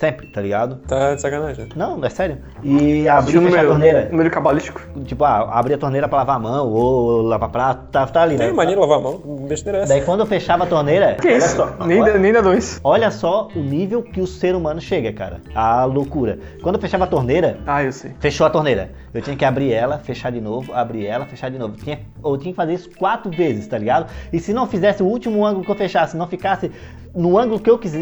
Sempre, 0.00 0.28
tá 0.28 0.40
ligado? 0.40 0.76
Tá 0.88 1.14
de 1.14 1.20
sacanagem. 1.20 1.68
Não, 1.76 2.02
é 2.02 2.08
sério. 2.08 2.38
E 2.64 3.06
abrir 3.06 3.36
e 3.36 3.44
fechar 3.44 3.64
a 3.66 3.68
torneira. 3.68 4.08
número 4.10 4.30
cabalístico. 4.30 4.80
Tipo, 5.04 5.24
ah, 5.24 5.50
abrir 5.58 5.74
a 5.74 5.78
torneira 5.78 6.08
pra 6.08 6.20
lavar 6.20 6.36
a 6.36 6.38
mão 6.38 6.68
ou 6.72 7.20
lavar 7.20 7.50
prato, 7.50 7.88
tá, 7.92 8.06
tá 8.06 8.22
ali, 8.22 8.38
né? 8.38 8.46
Tem 8.46 8.54
mania 8.54 8.74
de 8.76 8.80
lavar 8.80 8.96
a 8.96 9.02
mão. 9.02 9.18
Besteira 9.46 9.80
é 9.80 9.82
essa. 9.82 9.92
Daí 9.92 10.00
quando 10.02 10.20
eu 10.20 10.26
fechava 10.26 10.64
a 10.64 10.66
torneira. 10.66 11.16
Que 11.20 11.32
isso? 11.32 11.54
só, 11.54 11.74
nem, 11.84 12.00
olha- 12.00 12.14
dá, 12.14 12.18
nem 12.18 12.32
dá 12.32 12.40
dois. 12.40 12.80
Olha 12.82 13.10
só 13.10 13.48
o 13.54 13.58
nível 13.58 14.02
que 14.02 14.22
o 14.22 14.26
ser 14.26 14.54
humano 14.56 14.80
chega, 14.80 15.12
cara. 15.12 15.42
A 15.54 15.84
loucura. 15.84 16.38
Quando 16.62 16.76
eu 16.76 16.80
fechava 16.80 17.04
a 17.04 17.06
torneira, 17.06 17.58
Ah, 17.66 17.84
eu 17.84 17.92
sei. 17.92 18.12
fechou 18.20 18.46
a 18.46 18.50
torneira. 18.50 18.92
Eu 19.12 19.20
tinha 19.20 19.36
que 19.36 19.44
abrir 19.44 19.70
ela, 19.70 19.98
fechar 19.98 20.32
de 20.32 20.40
novo, 20.40 20.72
abrir 20.72 21.04
ela, 21.04 21.26
fechar 21.26 21.50
de 21.50 21.58
novo. 21.58 21.76
Tinha, 21.76 22.00
eu 22.24 22.38
tinha 22.38 22.52
que 22.54 22.56
fazer 22.56 22.72
isso 22.72 22.88
quatro 22.98 23.30
vezes, 23.30 23.66
tá 23.66 23.76
ligado? 23.76 24.10
E 24.32 24.40
se 24.40 24.54
não 24.54 24.66
fizesse 24.66 25.02
o 25.02 25.06
último 25.06 25.44
ângulo 25.44 25.62
que 25.62 25.70
eu 25.70 25.76
fechasse, 25.76 26.16
não 26.16 26.26
ficasse 26.26 26.72
no 27.14 27.36
ângulo 27.38 27.60
que 27.60 27.68
eu 27.68 27.78
quis, 27.78 27.92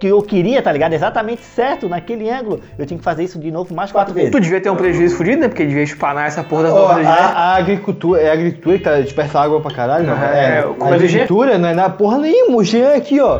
que 0.00 0.06
eu 0.06 0.22
queria, 0.22 0.62
tá 0.62 0.72
ligado? 0.72 0.94
Exatamente 0.94 1.42
certo, 1.42 1.86
naquele 1.88 2.30
ângulo, 2.30 2.60
eu 2.78 2.86
tinha 2.86 2.96
que 2.96 3.04
fazer 3.04 3.22
isso 3.22 3.38
de 3.38 3.50
novo 3.50 3.74
mais 3.74 3.92
quatro 3.92 4.14
vezes. 4.14 4.30
Tu 4.30 4.40
devia 4.40 4.58
ter 4.60 4.70
um 4.70 4.74
prejuízo 4.76 5.14
fudido, 5.16 5.42
né? 5.42 5.48
Porque 5.48 5.66
devia 5.66 5.82
espanar 5.82 6.26
essa 6.26 6.42
porra 6.42 6.62
das 6.64 6.72
obras 6.72 7.00
de 7.00 7.06
a, 7.06 7.14
a 7.14 7.56
agricultura, 7.56 8.20
é 8.22 8.30
a 8.30 8.32
agricultura 8.32 8.78
que 8.78 8.84
tá 8.84 8.98
dispersa 9.00 9.38
água 9.38 9.60
pra 9.60 9.70
caralho, 9.70 10.06
não? 10.06 10.16
É, 10.16 10.60
É, 10.60 10.66
o- 10.66 10.82
a 10.82 10.94
agricultura 10.94 11.58
não 11.58 11.68
é 11.68 11.74
na 11.74 11.90
porra 11.90 12.16
nenhuma, 12.18 12.56
o 12.56 12.64
Jean 12.64 12.88
é 12.88 12.96
aqui, 12.96 13.20
ó. 13.20 13.38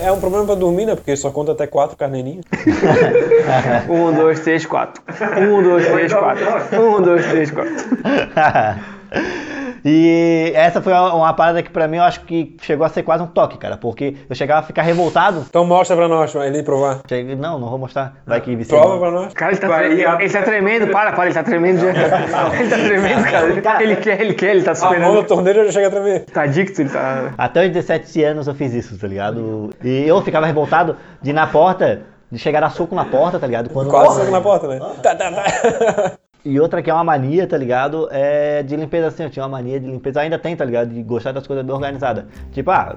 É 0.00 0.10
um 0.10 0.18
problema 0.18 0.44
pra 0.46 0.54
dormir, 0.54 0.86
né? 0.86 0.94
Porque 0.94 1.14
só 1.16 1.30
conta 1.30 1.52
até 1.52 1.66
quatro 1.66 1.96
carneirinhos. 1.96 2.44
Um, 3.88 4.12
dois, 4.12 4.40
três, 4.40 4.64
quatro. 4.66 5.02
Um, 5.38 5.62
dois, 5.62 5.86
três, 5.86 6.12
quatro. 6.12 6.44
Um, 6.80 7.00
dois, 7.02 7.26
três, 7.26 7.50
quatro. 7.50 7.72
e 9.84 10.52
essa 10.54 10.80
foi 10.80 10.92
uma, 10.92 11.32
parada 11.32 11.62
que 11.62 11.70
pra 11.70 11.86
mim 11.88 11.98
eu 11.98 12.02
acho 12.02 12.20
que 12.20 12.56
chegou 12.60 12.84
a 12.84 12.88
ser 12.88 13.02
quase 13.02 13.22
um 13.22 13.26
toque, 13.26 13.58
cara. 13.58 13.76
Porque 13.76 14.16
eu 14.28 14.34
chegava 14.34 14.60
a 14.60 14.62
ficar 14.62 14.82
revoltado. 14.82 15.44
Então 15.48 15.64
mostra 15.64 15.96
pra 15.96 16.08
nós, 16.08 16.34
ele 16.34 16.62
provar. 16.62 17.00
Cheguei, 17.08 17.34
não, 17.34 17.58
não 17.58 17.68
vou 17.68 17.78
mostrar. 17.78 18.16
Vai 18.26 18.40
que 18.40 18.54
vicia. 18.54 18.78
Prova 18.78 18.98
pra 18.98 19.10
nós. 19.10 19.32
Cara, 19.34 19.52
ele 19.52 19.60
tá, 19.60 19.84
ele, 19.84 20.02
ele 20.02 20.32
tá 20.32 20.42
tremendo. 20.42 20.86
Para, 20.88 21.12
para, 21.12 21.26
ele 21.26 21.34
tá 21.34 21.42
tremendo 21.42 21.80
já. 21.80 21.94
Ele 22.54 22.70
tá 22.70 22.76
tremendo, 22.76 23.24
cara. 23.24 23.46
Ele, 23.82 23.92
ele 23.92 23.96
quer, 23.96 24.20
ele 24.20 24.34
quer, 24.34 24.50
ele 24.56 24.62
tá 24.62 24.72
A 24.72 24.74
mão 24.74 24.92
superando. 24.92 25.24
torneira 25.24 25.64
já 25.66 25.72
chega 25.72 25.88
a 25.88 25.90
tremer. 25.90 26.24
Tá 26.26 26.42
adicto, 26.42 26.80
ele 26.80 26.90
tá. 26.90 27.32
Até 27.36 27.66
os 27.66 27.72
17 27.72 28.24
anos 28.24 28.46
eu 28.46 28.54
fiz 28.54 28.72
isso, 28.72 28.98
tá 28.98 29.06
ligado? 29.06 29.70
E 29.82 30.06
eu 30.06 30.20
ficava 30.22 30.46
revoltado 30.46 30.96
de 31.22 31.30
ir 31.30 31.32
na 31.32 31.46
porta, 31.46 32.02
de 32.30 32.38
chegar 32.38 32.62
a 32.62 32.70
soco 32.70 32.94
na 32.94 33.04
porta, 33.04 33.38
tá 33.38 33.46
ligado? 33.46 33.70
Quando 33.70 33.90
Quase 33.90 34.20
chega 34.20 34.30
na 34.30 34.40
porta, 34.40 34.68
né? 34.68 34.80
Tá, 35.02 35.14
tá, 35.14 35.32
tá. 35.32 36.12
E 36.44 36.60
outra 36.60 36.82
que 36.82 36.90
é 36.90 36.94
uma 36.94 37.04
mania, 37.04 37.46
tá 37.46 37.56
ligado? 37.56 38.08
É 38.10 38.62
de 38.62 38.76
limpeza 38.76 39.06
assim, 39.08 39.22
eu 39.24 39.30
tinha 39.30 39.42
uma 39.44 39.48
mania 39.56 39.80
de 39.80 39.86
limpeza, 39.86 40.20
ainda 40.20 40.38
tem, 40.38 40.54
tá 40.54 40.64
ligado? 40.64 40.88
De 40.92 41.02
gostar 41.02 41.32
das 41.32 41.46
coisas 41.46 41.64
bem 41.64 41.74
organizadas. 41.74 42.24
Tipo, 42.52 42.70
ah, 42.70 42.96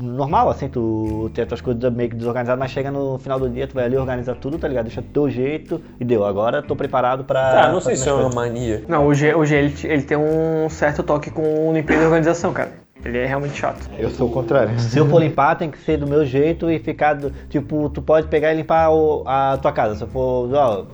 normal 0.00 0.48
assim, 0.50 0.68
tu 0.68 1.30
ter 1.34 1.42
as 1.42 1.48
tuas 1.48 1.60
coisas 1.60 1.92
meio 1.92 2.10
que 2.10 2.16
desorganizadas, 2.16 2.58
mas 2.58 2.70
chega 2.70 2.90
no 2.90 3.18
final 3.18 3.40
do 3.40 3.48
dia, 3.48 3.66
tu 3.66 3.74
vai 3.74 3.84
ali 3.86 3.96
organizar 3.96 4.34
tudo, 4.36 4.58
tá 4.58 4.68
ligado? 4.68 4.84
Deixa 4.86 5.00
do 5.02 5.08
teu 5.08 5.28
jeito 5.28 5.80
e 5.98 6.04
deu. 6.04 6.24
Agora 6.24 6.62
tô 6.62 6.76
preparado 6.76 7.24
pra. 7.24 7.64
Ah, 7.64 7.72
não 7.72 7.80
sei 7.80 7.96
se 7.96 8.08
é 8.08 8.12
uma 8.12 8.30
mania. 8.30 8.84
Não, 8.88 9.06
hoje, 9.06 9.34
hoje 9.34 9.54
ele, 9.54 9.74
ele 9.84 10.02
tem 10.02 10.16
um 10.16 10.68
certo 10.68 11.02
toque 11.02 11.30
com 11.30 11.72
limpeza 11.72 12.02
e 12.02 12.04
organização, 12.04 12.52
cara. 12.52 12.70
Ele 13.04 13.18
é 13.18 13.26
realmente 13.26 13.54
chato. 13.56 13.88
Eu 13.98 14.10
sou 14.10 14.28
o 14.28 14.32
contrário. 14.32 14.78
Se 14.80 14.98
eu 14.98 15.06
for 15.06 15.20
limpar, 15.20 15.54
tem 15.54 15.70
que 15.70 15.78
ser 15.78 15.96
do 15.96 16.06
meu 16.08 16.24
jeito 16.26 16.68
e 16.70 16.78
ficar. 16.78 17.14
do- 17.14 17.30
tipo, 17.48 17.88
tu 17.90 18.02
pode 18.02 18.26
pegar 18.26 18.52
e 18.52 18.56
limpar 18.56 18.90
o- 18.90 19.22
a 19.26 19.56
tua 19.62 19.70
casa. 19.70 19.94
Se 19.94 20.02
eu 20.02 20.08
for. 20.08 20.52
Ó, 20.52 20.84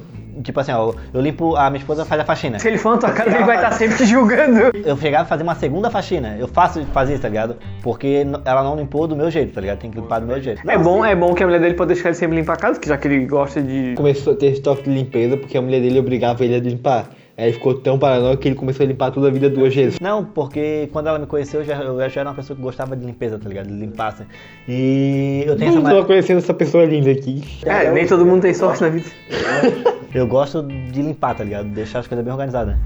tipo 0.42 0.60
assim, 0.60 0.72
ó, 0.72 0.92
eu 1.12 1.20
limpo, 1.20 1.56
a 1.56 1.68
minha 1.70 1.80
esposa 1.80 2.04
faz 2.04 2.20
a 2.20 2.24
faxina. 2.24 2.58
Se 2.58 2.68
ele 2.68 2.78
for 2.78 2.92
na 2.92 2.98
tua 2.98 3.10
casa, 3.10 3.34
ele 3.34 3.44
vai 3.44 3.56
estar 3.56 3.72
sempre 3.72 3.96
te 3.96 4.06
julgando. 4.06 4.70
Eu 4.84 4.96
chegava 4.96 5.24
a 5.24 5.26
fazer 5.26 5.42
uma 5.42 5.54
segunda 5.54 5.90
faxina. 5.90 6.36
Eu 6.38 6.48
faço 6.48 6.84
fazer 6.86 7.14
isso, 7.14 7.22
tá 7.22 7.28
ligado? 7.28 7.56
Porque 7.82 8.26
ela 8.44 8.62
não 8.62 8.76
limpou 8.76 9.06
do 9.06 9.16
meu 9.16 9.30
jeito, 9.30 9.52
tá 9.52 9.60
ligado? 9.60 9.78
Tem 9.78 9.90
que 9.90 10.00
limpar 10.00 10.20
do 10.20 10.26
meu 10.26 10.40
jeito. 10.40 10.68
É 10.68 10.78
bom, 10.78 11.04
é 11.04 11.14
bom 11.14 11.34
que 11.34 11.42
a 11.42 11.46
mulher 11.46 11.60
dele 11.60 11.74
pode 11.74 11.94
deixar 11.94 12.08
ele 12.08 12.16
sempre 12.16 12.36
limpar 12.36 12.54
a 12.54 12.56
casa, 12.56 12.80
que 12.80 12.88
já 12.88 12.96
que 12.96 13.08
ele 13.08 13.26
gosta 13.26 13.62
de. 13.62 13.94
Começou 13.96 14.32
a 14.32 14.36
ter 14.36 14.46
esse 14.46 14.62
toque 14.62 14.84
de 14.84 14.90
limpeza 14.90 15.36
porque 15.36 15.56
a 15.56 15.62
mulher 15.62 15.80
dele 15.80 15.98
obrigava 15.98 16.44
ele 16.44 16.54
a 16.54 16.60
limpar. 16.60 17.08
Aí 17.36 17.46
ele 17.46 17.52
ficou 17.54 17.74
tão 17.74 17.98
paranoico 17.98 18.42
que 18.42 18.48
ele 18.48 18.54
começou 18.54 18.84
a 18.84 18.86
limpar 18.86 19.10
toda 19.10 19.28
a 19.28 19.30
vida 19.30 19.48
duas 19.48 19.74
vezes. 19.74 19.98
Não, 19.98 20.22
porque 20.24 20.88
quando 20.92 21.06
ela 21.08 21.18
me 21.18 21.26
conheceu, 21.26 21.60
eu 21.60 21.66
já, 21.66 21.76
eu 21.76 22.10
já 22.10 22.20
era 22.20 22.28
uma 22.30 22.36
pessoa 22.36 22.54
que 22.54 22.62
gostava 22.62 22.94
de 22.94 23.04
limpeza, 23.06 23.38
tá 23.38 23.48
ligado? 23.48 23.68
De 23.68 23.72
limpar, 23.74 24.08
assim. 24.08 24.24
E 24.68 25.44
eu 25.46 25.56
tenho 25.56 25.70
essa 25.70 25.78
Eu 25.78 25.82
tô 25.82 25.88
mania. 25.88 26.04
conhecendo 26.04 26.38
essa 26.38 26.52
pessoa 26.52 26.84
linda 26.84 27.10
aqui. 27.10 27.42
É, 27.64 27.90
nem 27.90 28.06
todo 28.06 28.26
mundo 28.26 28.42
tem 28.42 28.52
sorte 28.52 28.82
na 28.82 28.88
vida. 28.90 29.06
Eu 30.14 30.26
gosto 30.26 30.62
de 30.62 31.00
limpar, 31.00 31.34
tá 31.34 31.42
ligado? 31.42 31.68
Deixar 31.68 32.00
as 32.00 32.06
coisas 32.06 32.22
bem 32.22 32.32
organizadas. 32.34 32.76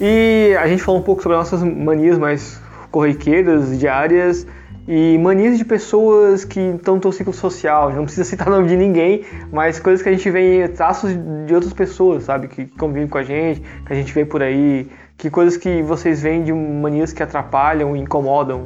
E 0.00 0.56
a 0.58 0.66
gente 0.66 0.82
falou 0.82 1.00
um 1.00 1.04
pouco 1.04 1.22
sobre 1.22 1.36
nossas 1.36 1.62
manias 1.62 2.18
mais 2.18 2.60
corriqueiras, 2.90 3.78
diárias, 3.78 4.46
e 4.86 5.18
manias 5.18 5.56
de 5.56 5.64
pessoas 5.64 6.44
que 6.44 6.60
estão 6.60 6.96
no 6.96 7.00
teu 7.00 7.12
ciclo 7.12 7.32
social. 7.32 7.92
Não 7.92 8.04
precisa 8.04 8.24
citar 8.24 8.48
o 8.48 8.50
nome 8.52 8.68
de 8.68 8.76
ninguém, 8.76 9.24
mas 9.52 9.80
coisas 9.80 10.02
que 10.02 10.08
a 10.08 10.12
gente 10.12 10.30
vê, 10.30 10.68
traços 10.68 11.12
de 11.46 11.54
outras 11.54 11.72
pessoas, 11.72 12.24
sabe? 12.24 12.48
Que 12.48 12.66
convivem 12.66 13.08
com 13.08 13.18
a 13.18 13.22
gente, 13.22 13.60
que 13.60 13.92
a 13.92 13.96
gente 13.96 14.12
vê 14.12 14.24
por 14.24 14.42
aí. 14.42 14.88
Que 15.16 15.30
coisas 15.30 15.56
que 15.56 15.82
vocês 15.82 16.22
veem 16.22 16.42
de 16.42 16.52
manias 16.52 17.12
que 17.12 17.22
atrapalham, 17.22 17.96
incomodam, 17.96 18.64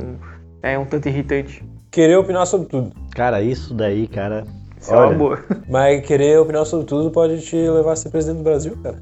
é 0.63 0.79
um 0.79 0.85
tanto 0.85 1.09
irritante. 1.09 1.65
Querer 1.91 2.17
opinar 2.17 2.47
sobre 2.47 2.69
tudo. 2.69 2.93
Cara, 3.15 3.43
isso 3.43 3.75
daí, 3.75 4.09
cara. 4.09 4.45
Isso 4.81 4.93
é 4.93 4.97
uma 4.97 5.13
boa. 5.13 5.45
Mas 5.69 6.05
querer 6.07 6.39
opinar 6.39 6.65
sobre 6.65 6.87
tudo 6.87 7.11
pode 7.11 7.41
te 7.43 7.57
levar 7.57 7.93
a 7.93 7.97
ser 7.97 8.11
presidente 8.11 8.39
do 8.39 8.45
Brasil, 8.45 8.77
cara. 8.83 8.99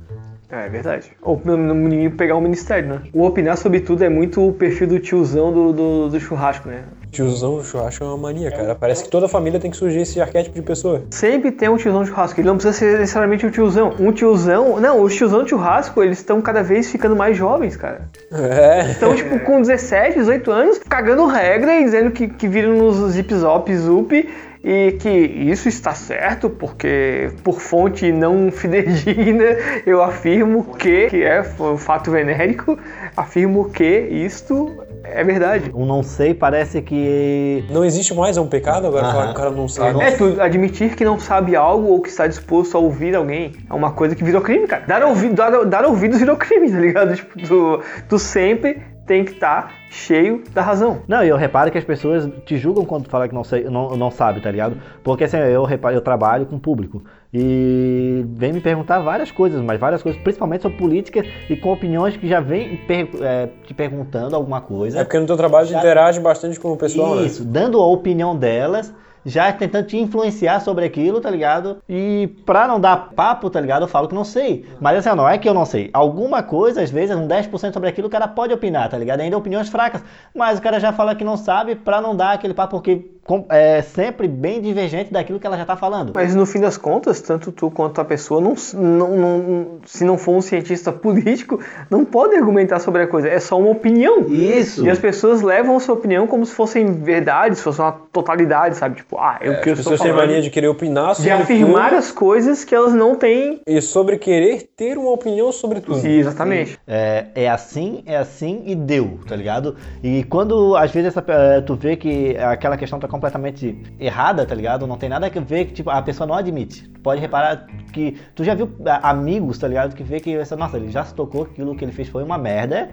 É 0.48 0.68
verdade. 0.68 1.12
Ou 1.22 1.40
no 1.44 1.56
no 1.56 1.74
mínimo 1.74 2.16
pegar 2.16 2.36
um 2.36 2.40
ministério, 2.40 2.88
né? 2.88 3.02
O 3.12 3.24
opinar 3.24 3.56
sobre 3.56 3.80
tudo 3.80 4.04
é 4.04 4.08
muito 4.08 4.46
o 4.46 4.52
perfil 4.52 4.86
do 4.86 5.00
tiozão 5.00 5.52
do, 5.52 5.72
do, 5.72 6.08
do 6.08 6.20
churrasco, 6.20 6.68
né? 6.68 6.84
Tiozão 7.10 7.56
do 7.56 7.64
churrasco 7.64 8.04
é 8.04 8.06
uma 8.06 8.16
mania, 8.18 8.50
cara. 8.50 8.74
Parece 8.74 9.04
que 9.04 9.10
toda 9.10 9.26
família 9.28 9.58
tem 9.58 9.70
que 9.70 9.76
surgir 9.76 10.00
esse 10.00 10.20
arquétipo 10.20 10.54
de 10.54 10.62
pessoa. 10.62 11.02
Sempre 11.10 11.50
tem 11.50 11.68
um 11.68 11.76
tiozão 11.76 12.02
de 12.02 12.10
churrasco. 12.10 12.38
Ele 12.40 12.46
não 12.48 12.56
precisa 12.56 12.76
ser 12.76 12.98
necessariamente 12.98 13.46
um 13.46 13.50
tiozão. 13.50 13.94
Um 13.98 14.12
tiozão. 14.12 14.78
Não, 14.80 15.00
os 15.00 15.14
tiozão 15.14 15.42
de 15.42 15.50
churrasco, 15.50 16.02
eles 16.02 16.18
estão 16.18 16.42
cada 16.42 16.62
vez 16.62 16.90
ficando 16.90 17.16
mais 17.16 17.36
jovens, 17.36 17.76
cara. 17.76 18.02
É. 18.32 18.90
Então, 18.90 19.14
tipo, 19.14 19.38
com 19.40 19.60
17, 19.60 20.18
18 20.18 20.50
anos, 20.50 20.78
cagando 20.78 21.26
regra 21.26 21.80
e 21.80 21.84
dizendo 21.84 22.10
que, 22.10 22.28
que 22.28 22.46
viram 22.48 22.74
nos 22.76 23.12
zip 23.12 23.34
zop 23.34 23.74
zup 23.76 24.28
e 24.64 24.92
que 25.00 25.08
isso 25.08 25.68
está 25.68 25.94
certo, 25.94 26.50
porque 26.50 27.30
por 27.44 27.60
fonte 27.60 28.10
não 28.10 28.50
fidedigna 28.52 29.44
eu 29.86 30.02
afirmo 30.02 30.64
que, 30.76 31.06
que 31.08 31.22
é 31.22 31.38
f- 31.38 31.76
fato 31.78 32.10
venérico, 32.10 32.76
afirmo 33.16 33.70
que 33.70 33.84
isto 34.10 34.72
é 35.12 35.24
verdade. 35.24 35.70
O 35.72 35.84
não 35.84 36.02
sei 36.02 36.34
parece 36.34 36.82
que. 36.82 37.64
Não 37.70 37.84
existe 37.84 38.14
mais, 38.14 38.36
é 38.36 38.40
um 38.40 38.48
pecado 38.48 38.86
agora 38.86 39.10
falar 39.10 39.26
que 39.26 39.32
o 39.32 39.34
cara 39.34 39.50
não 39.50 39.68
sabe. 39.68 40.02
É, 40.02 40.10
tu 40.12 40.40
admitir 40.40 40.94
que 40.94 41.04
não 41.04 41.18
sabe 41.18 41.54
algo 41.54 41.88
ou 41.88 42.00
que 42.00 42.08
está 42.08 42.26
disposto 42.26 42.76
a 42.76 42.80
ouvir 42.80 43.14
alguém 43.14 43.52
é 43.68 43.72
uma 43.72 43.92
coisa 43.92 44.14
que 44.14 44.24
virou 44.24 44.40
crime, 44.40 44.66
cara. 44.66 44.84
Dar, 44.86 45.04
ouvi 45.04 45.28
dar, 45.28 45.64
dar 45.64 45.84
ouvidos 45.84 46.18
virou 46.18 46.36
crime, 46.36 46.70
tá 46.70 46.78
ligado? 46.78 47.16
Tipo, 47.16 47.38
tu, 47.40 47.82
tu 48.08 48.18
sempre 48.18 48.82
tem 49.06 49.24
que 49.24 49.32
estar 49.32 49.72
cheio 49.88 50.42
da 50.52 50.60
razão. 50.62 51.02
Não, 51.06 51.24
e 51.24 51.28
eu 51.28 51.36
reparo 51.36 51.70
que 51.70 51.78
as 51.78 51.84
pessoas 51.84 52.28
te 52.44 52.56
julgam 52.58 52.84
quando 52.84 53.04
tu 53.04 53.10
fala 53.10 53.28
que 53.28 53.34
não, 53.34 53.44
sei, 53.44 53.64
não, 53.64 53.96
não 53.96 54.10
sabe, 54.10 54.40
tá 54.40 54.50
ligado? 54.50 54.76
Porque 55.04 55.24
assim, 55.24 55.36
eu, 55.38 55.64
reparo, 55.64 55.94
eu 55.94 56.00
trabalho 56.00 56.44
com 56.46 56.58
público 56.58 57.02
e 57.32 58.24
vem 58.30 58.52
me 58.52 58.60
perguntar 58.60 58.98
várias 59.00 59.30
coisas, 59.30 59.60
mas 59.62 59.78
várias 59.78 60.02
coisas, 60.02 60.20
principalmente 60.20 60.62
sobre 60.62 60.78
política 60.78 61.24
e 61.48 61.56
com 61.56 61.72
opiniões 61.72 62.16
que 62.16 62.26
já 62.28 62.40
vem 62.40 62.76
per- 62.78 63.08
é, 63.20 63.48
te 63.64 63.72
perguntando 63.74 64.34
alguma 64.34 64.60
coisa. 64.60 65.00
É 65.00 65.04
porque 65.04 65.18
no 65.18 65.26
teu 65.26 65.36
trabalho 65.36 65.68
tu 65.68 65.74
interage 65.74 66.20
bastante 66.20 66.58
com 66.58 66.72
o 66.72 66.76
pessoal, 66.76 67.16
né? 67.16 67.26
Isso, 67.26 67.44
dando 67.44 67.78
a 67.80 67.86
opinião 67.86 68.34
delas, 68.36 68.92
já 69.26 69.52
tentando 69.52 69.88
te 69.88 69.98
influenciar 69.98 70.60
sobre 70.60 70.84
aquilo, 70.84 71.20
tá 71.20 71.28
ligado? 71.28 71.82
E 71.88 72.28
pra 72.46 72.68
não 72.68 72.80
dar 72.80 73.10
papo, 73.10 73.50
tá 73.50 73.60
ligado? 73.60 73.82
Eu 73.82 73.88
falo 73.88 74.06
que 74.06 74.14
não 74.14 74.24
sei. 74.24 74.64
Mas 74.80 75.04
assim, 75.04 75.16
não 75.16 75.28
é 75.28 75.36
que 75.36 75.48
eu 75.48 75.52
não 75.52 75.66
sei. 75.66 75.90
Alguma 75.92 76.44
coisa, 76.44 76.80
às 76.80 76.90
vezes, 76.90 77.14
um 77.14 77.26
10% 77.26 77.72
sobre 77.72 77.88
aquilo, 77.88 78.06
o 78.06 78.10
cara 78.10 78.28
pode 78.28 78.54
opinar, 78.54 78.88
tá 78.88 78.96
ligado? 78.96 79.20
Ainda 79.20 79.36
opiniões 79.36 79.68
fracas. 79.68 80.02
Mas 80.32 80.60
o 80.60 80.62
cara 80.62 80.78
já 80.78 80.92
fala 80.92 81.16
que 81.16 81.24
não 81.24 81.36
sabe 81.36 81.74
pra 81.74 82.00
não 82.00 82.14
dar 82.14 82.32
aquele 82.32 82.54
papo, 82.54 82.76
porque 82.76 83.15
é 83.50 83.82
sempre 83.82 84.28
bem 84.28 84.60
divergente 84.60 85.12
daquilo 85.12 85.38
que 85.40 85.46
ela 85.46 85.56
já 85.56 85.64
tá 85.64 85.76
falando. 85.76 86.12
Mas 86.14 86.34
no 86.34 86.46
fim 86.46 86.60
das 86.60 86.76
contas, 86.76 87.20
tanto 87.20 87.50
tu 87.52 87.70
quanto 87.70 88.00
a 88.00 88.04
pessoa, 88.04 88.40
não, 88.40 88.54
não, 88.74 89.08
não- 89.16 89.66
se 89.84 90.04
não 90.04 90.16
for 90.16 90.32
um 90.36 90.40
cientista 90.40 90.92
político, 90.92 91.60
não 91.90 92.04
pode 92.04 92.34
argumentar 92.36 92.78
sobre 92.78 93.02
a 93.02 93.06
coisa. 93.06 93.28
É 93.28 93.38
só 93.40 93.58
uma 93.58 93.70
opinião. 93.70 94.20
Isso. 94.28 94.84
E 94.84 94.90
as 94.90 94.98
pessoas 94.98 95.42
levam 95.42 95.76
a 95.76 95.80
sua 95.80 95.94
opinião 95.94 96.26
como 96.26 96.44
se 96.46 96.54
fossem 96.54 96.86
verdade, 97.02 97.56
se 97.56 97.62
fosse 97.62 97.80
uma 97.80 97.92
totalidade, 98.12 98.76
sabe? 98.76 98.96
Tipo, 98.96 99.18
ah, 99.18 99.38
eu 99.40 99.60
que 99.60 99.68
eu 99.68 99.72
As 99.72 99.78
estou 99.80 99.92
pessoas 99.92 100.00
têm 100.00 100.10
falando. 100.12 100.26
mania 100.28 100.42
de 100.42 100.50
querer 100.50 100.68
opinar 100.68 101.10
de 101.12 101.16
sobre 101.18 101.32
afirmar 101.32 101.88
tudo 101.90 101.98
as 101.98 102.12
coisas 102.12 102.64
que 102.64 102.74
elas 102.74 102.92
não 102.94 103.14
têm. 103.14 103.60
e 103.66 103.80
sobre 103.80 104.18
querer 104.18 104.68
ter 104.76 104.96
uma 104.98 105.10
opinião 105.10 105.50
sobre 105.52 105.80
tudo. 105.80 105.98
Sim, 105.98 106.10
exatamente. 106.18 106.78
É, 106.86 107.26
é 107.34 107.48
assim, 107.48 108.02
é 108.06 108.16
assim 108.16 108.62
e 108.66 108.74
deu, 108.74 109.18
tá 109.26 109.34
ligado? 109.36 109.76
E 110.02 110.24
quando 110.24 110.76
às 110.76 110.90
vezes 110.90 111.08
essa, 111.16 111.24
eh, 111.28 111.60
tu 111.60 111.74
vê 111.74 111.96
que 111.96 112.36
aquela 112.38 112.76
questão 112.76 112.98
tá 112.98 113.08
completamente 113.16 113.76
errada, 113.98 114.46
tá 114.46 114.54
ligado? 114.54 114.86
Não 114.86 114.96
tem 114.96 115.08
nada 115.08 115.26
a 115.26 115.40
ver 115.40 115.66
que 115.66 115.72
tipo, 115.72 115.90
a 115.90 116.00
pessoa 116.02 116.26
não 116.26 116.34
admite. 116.34 116.88
Tu 116.88 117.00
pode 117.00 117.20
reparar 117.20 117.66
que 117.92 118.16
tu 118.34 118.44
já 118.44 118.54
viu 118.54 118.70
ah, 118.86 119.10
amigos, 119.10 119.58
tá 119.58 119.66
ligado? 119.66 119.94
Que 119.94 120.02
vê 120.02 120.20
que 120.20 120.36
essa, 120.36 120.56
nossa, 120.56 120.76
ele 120.76 120.90
já 120.90 121.04
se 121.04 121.14
tocou 121.14 121.44
que 121.44 121.52
aquilo 121.52 121.74
que 121.74 121.84
ele 121.84 121.92
fez 121.92 122.08
foi 122.08 122.22
uma 122.22 122.38
merda. 122.38 122.88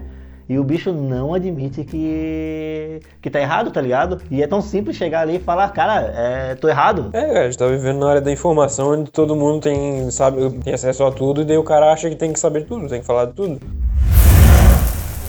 E 0.46 0.58
o 0.58 0.64
bicho 0.64 0.92
não 0.92 1.32
admite 1.32 1.84
que, 1.84 3.00
que 3.22 3.30
tá 3.30 3.40
errado, 3.40 3.70
tá 3.70 3.80
ligado? 3.80 4.20
E 4.30 4.42
é 4.42 4.46
tão 4.46 4.60
simples 4.60 4.94
chegar 4.94 5.22
ali 5.22 5.36
e 5.36 5.40
falar, 5.40 5.70
cara, 5.70 6.12
é, 6.14 6.54
tô 6.54 6.68
errado. 6.68 7.08
É, 7.14 7.40
a 7.40 7.44
gente 7.44 7.56
tá 7.56 7.66
vivendo 7.66 8.00
na 8.00 8.10
área 8.10 8.20
da 8.20 8.30
informação 8.30 8.92
onde 8.92 9.10
todo 9.10 9.34
mundo 9.34 9.62
tem, 9.62 10.10
sabe, 10.10 10.50
tem 10.62 10.74
acesso 10.74 11.02
a 11.04 11.10
tudo 11.10 11.40
e 11.40 11.44
daí 11.46 11.56
o 11.56 11.64
cara 11.64 11.90
acha 11.90 12.10
que 12.10 12.16
tem 12.16 12.30
que 12.30 12.38
saber 12.38 12.66
tudo, 12.66 12.88
tem 12.88 13.00
que 13.00 13.06
falar 13.06 13.26
de 13.26 13.32
tudo. 13.32 13.58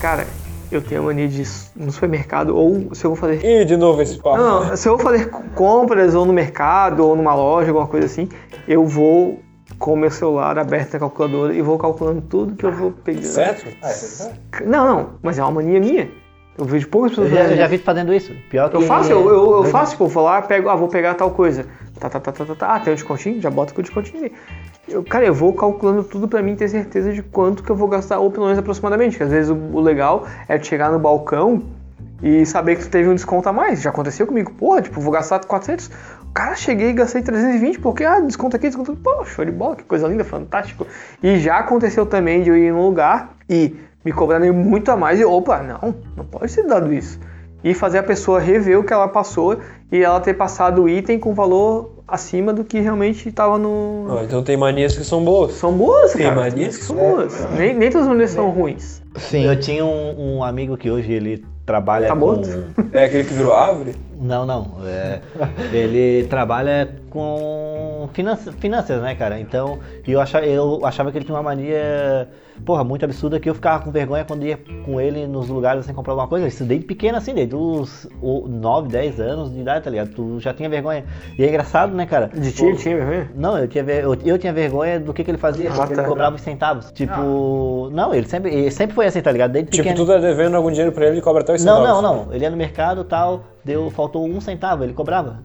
Cara, 0.02 0.28
eu 0.72 0.82
tenho 0.82 1.02
a 1.02 1.06
mania 1.06 1.28
de 1.28 1.42
ir 1.42 1.48
no 1.76 1.92
supermercado 1.92 2.56
ou 2.56 2.94
se 2.94 3.06
eu 3.06 3.12
vou 3.12 3.16
fazer. 3.16 3.44
E 3.44 3.66
de 3.66 3.78
novo 3.78 4.02
esse 4.02 4.18
papo. 4.18 4.38
Não, 4.38 4.66
não, 4.66 4.78
se 4.78 4.88
eu 4.88 4.98
vou 4.98 5.06
fazer 5.06 5.30
compras 5.54 6.16
ou 6.16 6.26
no 6.26 6.34
mercado 6.34 7.06
ou 7.06 7.16
numa 7.16 7.34
loja, 7.36 7.70
alguma 7.70 7.88
coisa 7.88 8.06
assim, 8.06 8.30
eu 8.68 8.86
vou 8.86 9.40
com 9.78 9.94
o 9.94 9.98
meu 9.98 10.12
celular 10.12 10.58
aberto 10.58 10.94
na 10.94 11.00
calculadora 11.00 11.54
e 11.54 11.62
vou 11.62 11.78
calculando 11.78 12.22
tudo 12.22 12.56
que 12.56 12.66
eu 12.66 12.72
vou 12.72 12.92
pegando. 12.92 13.26
Certo? 13.26 13.66
Não, 14.66 14.86
não, 14.86 15.10
mas 15.22 15.38
é 15.38 15.44
uma 15.44 15.52
mania 15.52 15.80
minha. 15.80 16.10
Eu 16.58 16.66
vejo 16.66 16.88
poucas 16.88 17.18
Eu 17.18 17.26
pessoas 17.26 17.44
já, 17.48 17.52
eu 17.52 17.58
já 17.58 17.68
vi 17.68 17.78
fazendo 17.78 18.14
isso. 18.14 18.34
Pior 18.50 18.70
que. 18.70 18.78
Eu 18.78 18.82
faço, 18.82 19.12
eu, 19.12 19.28
eu, 19.28 19.58
eu 19.58 19.64
faço, 19.66 19.92
tipo, 19.92 20.06
eu 20.06 20.08
vou 20.08 20.24
lá, 20.24 20.42
pego, 20.42 20.70
ah, 20.70 20.76
vou 20.76 20.88
pegar 20.88 21.14
tal 21.14 21.32
coisa. 21.32 21.66
Tá, 22.00 22.10
tá, 22.10 22.20
tá, 22.20 22.32
tá, 22.32 22.46
tá, 22.46 22.56
tá. 22.56 22.76
Ah, 22.76 22.80
tem 22.80 22.94
um 22.94 22.96
descontinho? 22.96 23.42
Já 23.42 23.50
bota 23.50 23.74
com 23.74 23.80
o 23.82 23.84
descontinho 23.84 24.24
ali. 24.24 24.34
Eu, 24.88 25.04
cara, 25.04 25.26
eu 25.26 25.34
vou 25.34 25.54
calculando 25.54 26.04
tudo 26.04 26.28
pra 26.28 26.42
mim 26.42 26.56
ter 26.56 26.70
certeza 26.70 27.12
de 27.12 27.22
quanto 27.22 27.64
que 27.64 27.70
eu 27.70 27.76
vou 27.76 27.88
gastar, 27.88 28.20
ou 28.20 28.32
pelo 28.32 28.46
menos 28.46 28.60
aproximadamente. 28.60 29.18
Que 29.18 29.24
às 29.24 29.32
vezes 29.32 29.52
o, 29.52 29.56
o 29.56 29.82
legal 29.82 30.26
é 30.48 30.62
chegar 30.62 30.92
no 30.92 31.00
balcão 31.00 31.64
e 32.24 32.46
saber 32.46 32.78
que 32.78 32.84
tu 32.84 32.90
teve 32.90 33.10
um 33.10 33.16
desconto 33.16 33.50
a 33.50 33.54
mais. 33.54 33.82
Já 33.82 33.90
aconteceu 33.90 34.26
comigo. 34.26 34.52
Porra, 34.54 34.82
tipo, 34.82 35.02
vou 35.02 35.12
gastar 35.12 35.40
400. 35.40 35.92
Cara, 36.34 36.56
cheguei 36.56 36.90
e 36.90 36.94
gastei 36.94 37.22
320 37.22 37.80
porque, 37.80 38.04
ah, 38.04 38.20
desconto 38.20 38.56
aqui, 38.56 38.68
desconto 38.68 38.94
aqui. 38.94 39.02
Pô, 39.02 39.26
show 39.26 39.44
de 39.44 39.52
bola, 39.52 39.76
que 39.76 39.84
coisa 39.84 40.08
linda, 40.08 40.24
fantástico. 40.24 40.88
E 41.22 41.38
já 41.40 41.58
aconteceu 41.58 42.06
também 42.06 42.44
de 42.44 42.50
eu 42.50 42.58
ir 42.58 42.72
num 42.72 42.86
lugar 42.86 43.36
e 43.50 43.76
me 44.06 44.14
cobrarem 44.14 44.52
muito 44.52 44.90
a 44.92 44.96
mais 44.96 45.20
e, 45.20 45.26
opa, 45.26 45.62
não, 45.64 45.96
não 46.16 46.24
pode 46.24 46.52
ser 46.52 46.64
dado 46.64 46.94
isso 46.94 47.20
e 47.64 47.74
fazer 47.74 47.98
a 47.98 48.04
pessoa 48.04 48.40
rever 48.40 48.78
o 48.80 48.84
que 48.84 48.94
ela 48.94 49.08
passou 49.08 49.58
e 49.92 50.04
ela 50.04 50.20
ter 50.20 50.36
passado 50.36 50.84
o 50.84 50.90
item 50.90 51.18
com 51.18 51.34
valor 51.34 51.96
acima 52.08 52.54
do 52.54 52.64
que 52.64 52.80
realmente 52.80 53.28
estava 53.28 53.58
no. 53.58 54.20
Então 54.24 54.44
tem 54.44 54.56
manias 54.56 54.96
que 54.96 55.04
são 55.04 55.26
boas. 55.26 55.54
São 55.54 55.74
boas, 55.74 56.14
Tem 56.14 56.28
cara. 56.28 56.36
manias 56.42 56.76
que 56.76 56.82
que 56.82 56.86
são 56.88 56.96
são 56.96 57.10
boas. 57.10 57.48
Nem, 57.58 57.74
nem 57.74 57.90
todas 57.90 58.06
as 58.06 58.14
manias 58.14 58.30
são 58.30 58.52
ruins. 58.52 59.02
Sim. 59.16 59.46
Eu 59.46 59.60
tinha 59.60 59.84
um, 59.84 60.36
um 60.38 60.44
amigo 60.44 60.78
que 60.78 60.92
hoje 60.92 61.12
ele 61.12 61.44
trabalha 61.66 62.08
Tá 62.08 62.16
com. 62.16 62.40
É 62.94 63.06
aquele 63.06 63.24
que 63.24 63.34
virou 63.34 63.54
árvore? 63.56 63.96
Não, 64.22 64.46
não. 64.46 64.74
é, 64.86 65.20
ele 65.74 66.28
trabalha 66.28 66.88
com 67.10 67.95
finanças, 68.08 68.54
finanças, 68.56 69.02
né, 69.02 69.16
cara? 69.16 69.40
Então, 69.40 69.80
eu 70.08 70.20
achava, 70.22 70.46
eu 70.46 70.86
achava 70.86 71.12
que 71.12 71.18
ele 71.18 71.26
tinha 71.26 71.36
uma 71.36 71.44
mania, 71.44 72.28
porra, 72.66 72.84
muito 72.84 73.04
absurda 73.06 73.40
que 73.40 73.50
eu 73.50 73.56
ficava 73.56 73.84
com 73.84 73.92
vergonha 73.92 74.24
quando 74.26 74.46
ia 74.46 74.58
com 74.86 75.00
ele 75.00 75.28
nos 75.28 75.50
lugares 75.50 75.84
assim 75.86 75.94
comprar 75.94 76.14
alguma 76.14 76.28
coisa. 76.28 76.48
Isso 76.48 76.64
desde 76.64 76.86
pequeno, 76.86 77.18
assim, 77.18 77.34
desde 77.34 77.56
os 77.56 78.08
9, 78.22 78.88
10 78.90 79.20
anos 79.20 79.54
de 79.54 79.60
idade, 79.60 79.84
tá 79.84 79.90
ligado? 79.90 80.10
Tu 80.10 80.40
já 80.40 80.54
tinha 80.54 80.70
vergonha. 80.70 81.04
E 81.38 81.44
é 81.44 81.48
engraçado, 81.50 81.94
né, 81.96 82.06
cara? 82.06 82.28
De 82.34 82.52
ti, 82.52 82.66
ele 82.66 82.78
tinha 82.78 82.96
vergonha? 82.96 83.32
Não, 83.36 83.58
eu 83.58 83.68
tinha, 83.68 83.84
ver- 83.84 84.04
eu, 84.04 84.16
eu 84.26 84.38
tinha 84.38 84.54
vergonha 84.54 85.00
do 85.00 85.14
que, 85.14 85.24
que 85.24 85.32
ele 85.32 85.38
fazia. 85.38 85.70
Ah, 85.72 85.86
ele 85.86 85.96
tá. 85.96 86.04
cobrava 86.04 86.36
os 86.36 86.42
centavos. 86.42 86.92
Tipo, 86.92 87.90
não, 87.92 88.14
ele 88.14 88.28
sempre, 88.28 88.54
ele 88.54 88.72
sempre 88.72 88.96
foi 88.96 89.06
assim, 89.06 89.22
tá 89.22 89.32
ligado? 89.32 89.52
Desde 89.52 89.72
Tipo, 89.72 89.84
pequeno. 89.84 90.06
tu 90.06 90.12
tá 90.12 90.18
devendo 90.20 90.56
algum 90.56 90.70
dinheiro 90.70 90.92
pra 90.92 91.08
ele 91.08 91.18
e 91.18 91.22
cobra 91.22 91.42
até 91.42 91.54
os 91.54 91.64
Não, 91.64 91.78
centavos. 91.78 92.02
não, 92.04 92.26
não. 92.26 92.34
Ele 92.34 92.44
ia 92.44 92.50
no 92.50 92.58
mercado 92.58 93.04
tal, 93.04 93.44
deu, 93.64 93.90
faltou 93.90 94.26
um 94.28 94.40
centavo, 94.42 94.84
ele 94.84 94.94
cobrava. 94.94 95.40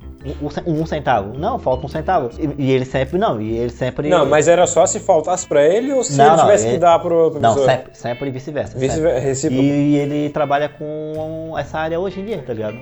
Um, 0.66 0.80
um- 0.82 0.86
centavo. 0.86 1.38
Não, 1.38 1.58
falta 1.58 1.86
um 1.86 1.88
centavo. 1.88 2.30
E, 2.38 2.64
e 2.66 2.70
ele 2.72 2.84
sempre, 2.84 3.18
não, 3.18 3.40
e 3.40 3.56
ele 3.56 3.70
sempre... 3.70 4.08
Não, 4.08 4.26
mas 4.26 4.48
era 4.48 4.66
só 4.66 4.84
se 4.86 5.00
faltasse 5.00 5.46
pra 5.46 5.66
ele 5.66 5.92
ou 5.92 6.04
se 6.04 6.16
Não, 6.16 6.26
ele 6.26 6.36
não, 6.36 6.44
tivesse 6.44 6.64
que 6.64 6.70
ele- 6.72 6.78
dar 6.78 6.98
pro 6.98 7.30
Não, 7.40 7.54
professor? 7.54 7.64
sempre, 7.70 7.90
sempre 7.94 8.28
e 8.28 8.30
vice-versa. 8.32 8.78
Vice 8.78 9.00
recíproco. 9.00 9.62
E 9.62 9.96
ele 9.96 10.30
trabalha 10.30 10.68
com 10.68 11.54
essa 11.58 11.78
área 11.78 11.98
hoje 11.98 12.20
em 12.20 12.24
dia, 12.26 12.42
tá 12.46 12.52
ligado? 12.52 12.78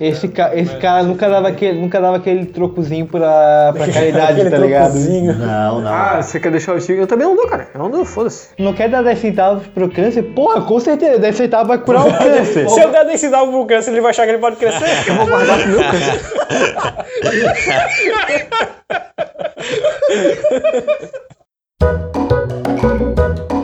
Esse, 0.00 0.28
ca 0.28 0.54
esse 0.54 0.76
cara 0.76 1.02
nunca 1.02 1.28
dava 1.28 1.48
aquele, 1.48 1.80
nunca 1.80 2.00
dava 2.00 2.16
aquele 2.16 2.46
trocozinho 2.46 3.06
pra, 3.06 3.72
pra 3.74 3.88
caridade, 3.92 4.50
tá 4.50 4.58
ligado? 4.58 4.92
trocozinho. 4.92 5.34
Não, 5.34 5.80
não. 5.80 5.92
Ah, 5.92 6.22
você 6.22 6.38
quer 6.38 6.50
deixar 6.50 6.74
o 6.74 6.80
Chico? 6.80 7.00
Eu 7.00 7.06
também 7.06 7.26
não 7.26 7.36
dou, 7.36 7.46
cara. 7.46 7.68
Eu 7.72 7.80
não 7.80 7.90
dou, 7.90 8.04
foda-se. 8.04 8.48
Não 8.58 8.72
quer 8.72 8.88
dar 8.88 9.02
10 9.02 9.18
centavos 9.18 9.66
pro 9.68 9.90
câncer? 9.90 10.22
Porra, 10.22 10.60
com 10.62 10.78
certeza, 10.80 11.18
10 11.18 11.36
centavos 11.36 11.68
vai 11.68 11.78
curar 11.78 12.06
o 12.06 12.12
câncer. 12.12 12.68
Se 12.68 12.80
eu 12.80 12.90
der 12.90 13.06
desse 13.06 13.28
dava 13.28 13.50
pro 13.50 13.66
câncer, 13.66 13.90
ele 13.90 14.00
vai 14.00 14.10
achar 14.10 14.24
que 14.24 14.32
ele 14.32 14.38
pode 14.38 14.56
crescer. 14.56 14.84
Eu 15.08 15.14
vou 15.14 15.26
guardar 15.26 15.58
pro 15.58 15.68
meu 15.68 15.80
cara. 15.80 15.96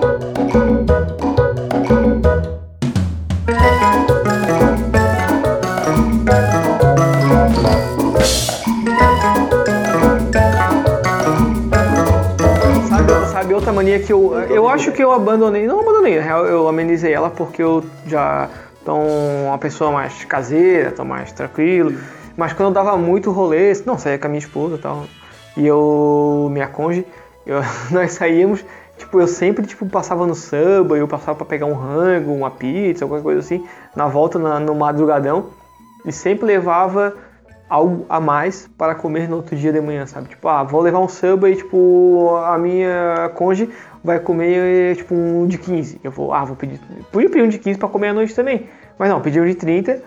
que 14.00 14.12
eu. 14.12 14.34
Eu 14.34 14.68
acho 14.68 14.92
que 14.92 15.02
eu 15.02 15.12
abandonei. 15.12 15.66
Não 15.66 15.80
abandonei, 15.80 16.16
na 16.16 16.22
real, 16.22 16.46
eu 16.46 16.68
amenizei 16.68 17.12
ela 17.12 17.30
porque 17.30 17.62
eu 17.62 17.84
já 18.06 18.48
tô 18.84 18.94
uma 18.94 19.58
pessoa 19.58 19.90
mais 19.90 20.24
caseira, 20.24 20.90
tô 20.92 21.04
mais 21.04 21.32
tranquilo. 21.32 21.94
Mas 22.36 22.52
quando 22.52 22.68
eu 22.68 22.72
dava 22.74 22.96
muito 22.96 23.30
rolê, 23.30 23.72
não, 23.84 23.98
saía 23.98 24.18
com 24.18 24.26
a 24.26 24.30
minha 24.30 24.38
esposa 24.38 24.76
e 24.76 24.78
tal. 24.78 25.04
E 25.56 25.66
eu, 25.66 26.48
minha 26.50 26.66
conge, 26.66 27.04
eu- 27.46 27.60
nós 27.90 28.12
saíamos, 28.12 28.64
tipo, 28.96 29.20
eu 29.20 29.26
sempre 29.26 29.66
tipo, 29.66 29.84
passava 29.86 30.26
no 30.26 30.34
samba, 30.34 30.96
eu 30.96 31.06
passava 31.06 31.36
pra 31.36 31.46
pegar 31.46 31.66
um 31.66 31.74
rango, 31.74 32.32
uma 32.32 32.50
pizza, 32.50 33.04
alguma 33.04 33.20
coisa 33.20 33.40
assim, 33.40 33.66
na 33.94 34.06
volta 34.06 34.38
na- 34.38 34.58
no 34.60 34.74
madrugadão. 34.74 35.46
E 36.04 36.10
sempre 36.10 36.46
levava 36.46 37.14
algo 37.72 38.04
a 38.08 38.20
mais 38.20 38.68
para 38.76 38.94
comer 38.94 39.28
no 39.28 39.36
outro 39.36 39.56
dia 39.56 39.72
de 39.72 39.80
manhã, 39.80 40.04
sabe? 40.06 40.28
Tipo, 40.28 40.46
ah, 40.48 40.62
vou 40.62 40.80
levar 40.82 40.98
um 40.98 41.08
samba 41.08 41.48
e, 41.48 41.56
tipo, 41.56 42.36
a 42.44 42.58
minha 42.58 43.30
conge 43.34 43.68
vai 44.04 44.18
comer, 44.20 44.96
tipo, 44.96 45.14
um 45.14 45.46
de 45.46 45.56
15. 45.58 46.00
Eu 46.04 46.10
vou, 46.10 46.32
ah, 46.34 46.44
vou 46.44 46.54
pedir. 46.54 46.78
Podia 47.10 47.30
pedir 47.30 47.42
um 47.44 47.48
de 47.48 47.58
15 47.58 47.78
para 47.78 47.88
comer 47.88 48.08
à 48.08 48.12
noite 48.12 48.34
também. 48.34 48.66
Mas 48.98 49.08
não, 49.08 49.20
pedi 49.20 49.40
um 49.40 49.46
de 49.46 49.54
30. 49.54 50.02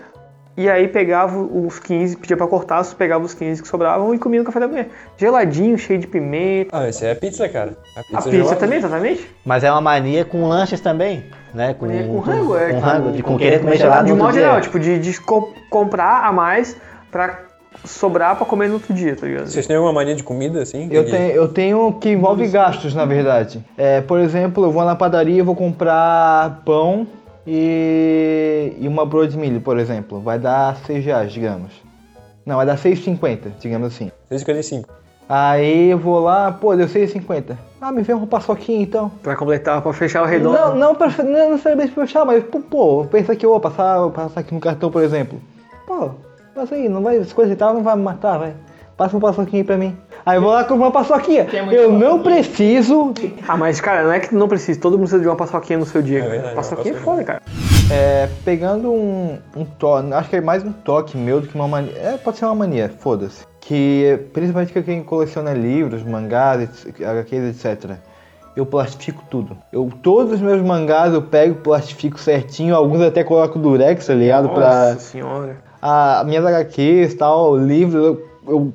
E 0.58 0.70
aí 0.70 0.88
pegava 0.88 1.38
os 1.38 1.78
15, 1.78 2.16
pedia 2.16 2.34
pra 2.34 2.46
cortar, 2.46 2.82
pegava 2.94 3.22
os 3.22 3.34
15 3.34 3.60
que 3.60 3.68
sobravam 3.68 4.14
e 4.14 4.18
comia 4.18 4.38
no 4.40 4.46
café 4.46 4.58
da 4.60 4.66
manhã. 4.66 4.86
Geladinho, 5.18 5.76
cheio 5.76 5.98
de 5.98 6.06
pimenta. 6.06 6.70
Ah, 6.72 6.88
esse 6.88 7.04
é 7.04 7.14
pizza, 7.14 7.46
cara. 7.46 7.76
A 7.94 8.00
A 8.00 8.02
pizza, 8.04 8.22
pizza 8.22 8.30
gelada. 8.30 8.56
também, 8.56 8.78
exatamente? 8.78 9.30
Mas 9.44 9.64
é 9.64 9.70
uma 9.70 9.82
mania 9.82 10.24
com 10.24 10.48
lanches 10.48 10.80
também, 10.80 11.26
né? 11.52 11.74
Com, 11.74 11.84
Mania 11.86 12.06
com 12.06 12.18
rango, 12.20 12.56
é, 12.56 12.72
Com 12.72 12.78
rango, 12.78 13.12
de 13.12 13.22
com 13.22 13.36
querer 13.36 13.60
comer 13.60 13.76
gelado 13.76 14.06
De 14.06 14.14
modo 14.14 14.32
geral, 14.32 14.60
tipo, 14.62 14.78
de, 14.78 14.98
de 14.98 15.20
co- 15.20 15.52
comprar 15.68 16.24
a 16.24 16.32
mais 16.32 16.74
pra 17.10 17.40
sobrar 17.86 18.36
pra 18.36 18.44
comer 18.44 18.68
no 18.68 18.74
outro 18.74 18.92
dia, 18.92 19.16
tá 19.16 19.26
ligado? 19.26 19.46
Vocês 19.46 19.66
têm 19.66 19.76
alguma 19.76 19.92
mania 19.92 20.14
de 20.14 20.22
comida, 20.22 20.62
assim? 20.62 20.88
Eu 20.90 21.04
tenho, 21.04 21.32
eu 21.32 21.48
tenho 21.48 21.92
que 22.00 22.10
envolve 22.10 22.46
gastos, 22.48 22.94
na 22.94 23.04
verdade. 23.04 23.64
É, 23.76 24.00
por 24.00 24.18
exemplo, 24.18 24.64
eu 24.64 24.70
vou 24.70 24.84
na 24.84 24.94
padaria 24.94 25.38
e 25.38 25.42
vou 25.42 25.54
comprar 25.54 26.62
pão 26.64 27.06
e, 27.46 28.74
e 28.78 28.88
uma 28.88 29.06
broa 29.06 29.28
de 29.28 29.36
milho, 29.36 29.60
por 29.60 29.78
exemplo. 29.78 30.20
Vai 30.20 30.38
dar 30.38 30.76
6 30.84 31.04
reais, 31.04 31.32
digamos. 31.32 31.72
Não, 32.44 32.56
vai 32.56 32.66
dar 32.66 32.76
6,50, 32.76 33.52
digamos 33.60 33.88
assim. 33.88 34.10
6,55. 34.30 34.84
Aí 35.28 35.90
eu 35.90 35.98
vou 35.98 36.20
lá, 36.20 36.52
pô, 36.52 36.76
deu 36.76 36.86
6,50. 36.86 37.56
Ah, 37.80 37.90
me 37.90 38.02
vem 38.02 38.14
uma 38.14 38.26
paçoquinha 38.26 38.82
então. 38.82 39.10
Pra 39.22 39.34
completar, 39.34 39.82
pra 39.82 39.92
fechar 39.92 40.22
o 40.22 40.26
redondo. 40.26 40.56
Não, 40.56 40.74
não, 40.76 40.94
pra, 40.94 41.08
não 41.24 41.50
necessariamente 41.50 41.92
pra 41.92 42.06
fechar, 42.06 42.24
mas 42.24 42.44
pô, 42.44 42.60
pô, 42.60 43.04
pensa 43.04 43.34
que 43.34 43.44
eu 43.44 43.50
vou 43.50 43.60
passar, 43.60 44.08
passar 44.10 44.40
aqui 44.40 44.54
no 44.54 44.60
cartão, 44.60 44.90
por 44.90 45.02
exemplo. 45.02 45.40
Pô, 45.86 46.10
passa 46.56 46.74
aí, 46.74 46.88
não 46.88 47.02
vai, 47.02 47.22
50 47.22 47.52
e 47.52 47.56
tal 47.56 47.74
não 47.74 47.82
vai 47.82 47.94
me 47.94 48.02
matar, 48.02 48.38
vai. 48.38 48.54
Passa 48.96 49.14
uma 49.14 49.20
paçoquinha 49.20 49.60
aí 49.60 49.64
pra 49.64 49.76
mim. 49.76 49.94
Aí 50.24 50.38
eu 50.38 50.42
vou 50.42 50.50
lá 50.50 50.64
comprar 50.64 50.86
uma 50.86 50.90
paçoquinha. 50.90 51.46
Eu 51.70 51.92
não 51.92 52.22
preciso. 52.22 53.12
Ah, 53.46 53.54
mas 53.56 53.78
cara, 53.78 54.04
não 54.04 54.12
é 54.12 54.20
que 54.20 54.34
não 54.34 54.48
precisa, 54.48 54.80
todo 54.80 54.92
mundo 54.92 55.00
precisa 55.02 55.20
de 55.20 55.28
uma 55.28 55.36
paçoquinha 55.36 55.78
no 55.78 55.84
seu 55.84 56.00
dia. 56.00 56.20
cara. 56.20 56.30
verdade, 56.30 56.54
paçoquinha 56.54 56.94
é 56.94 56.98
foda, 56.98 57.22
cara. 57.22 57.42
É, 57.92 58.28
pegando 58.42 58.90
um, 58.90 59.38
um 59.54 59.64
toque, 59.66 60.12
acho 60.14 60.30
que 60.30 60.36
é 60.36 60.40
mais 60.40 60.64
um 60.64 60.72
toque 60.72 61.16
meu 61.16 61.42
do 61.42 61.46
que 61.46 61.54
uma 61.54 61.68
mania. 61.68 61.92
É, 61.94 62.16
pode 62.16 62.38
ser 62.38 62.46
uma 62.46 62.54
mania, 62.54 62.90
foda-se. 62.98 63.44
Que 63.60 64.18
principalmente 64.32 64.72
que 64.72 64.82
quem 64.82 65.02
coleciona 65.04 65.52
livros, 65.52 66.02
mangás, 66.02 66.62
etc- 66.62 67.06
HQs, 67.06 67.64
etc. 67.64 67.90
Eu 68.56 68.64
plastifico 68.64 69.22
tudo. 69.30 69.58
Eu, 69.70 69.90
todos 70.02 70.32
os 70.32 70.40
meus 70.40 70.62
mangás 70.62 71.12
eu 71.12 71.20
pego, 71.20 71.56
plastifico 71.56 72.18
certinho, 72.18 72.74
alguns 72.74 73.02
até 73.02 73.22
coloco 73.22 73.58
durex, 73.58 74.06
tá 74.06 74.14
ligado? 74.14 74.48
Pra, 74.48 74.94
Nossa 74.94 75.00
senhora. 75.00 75.65
A, 75.86 76.24
minhas 76.24 76.44
HQs 76.44 77.14
tal, 77.14 77.56
livros, 77.56 77.94
eu, 78.04 78.26
eu 78.48 78.72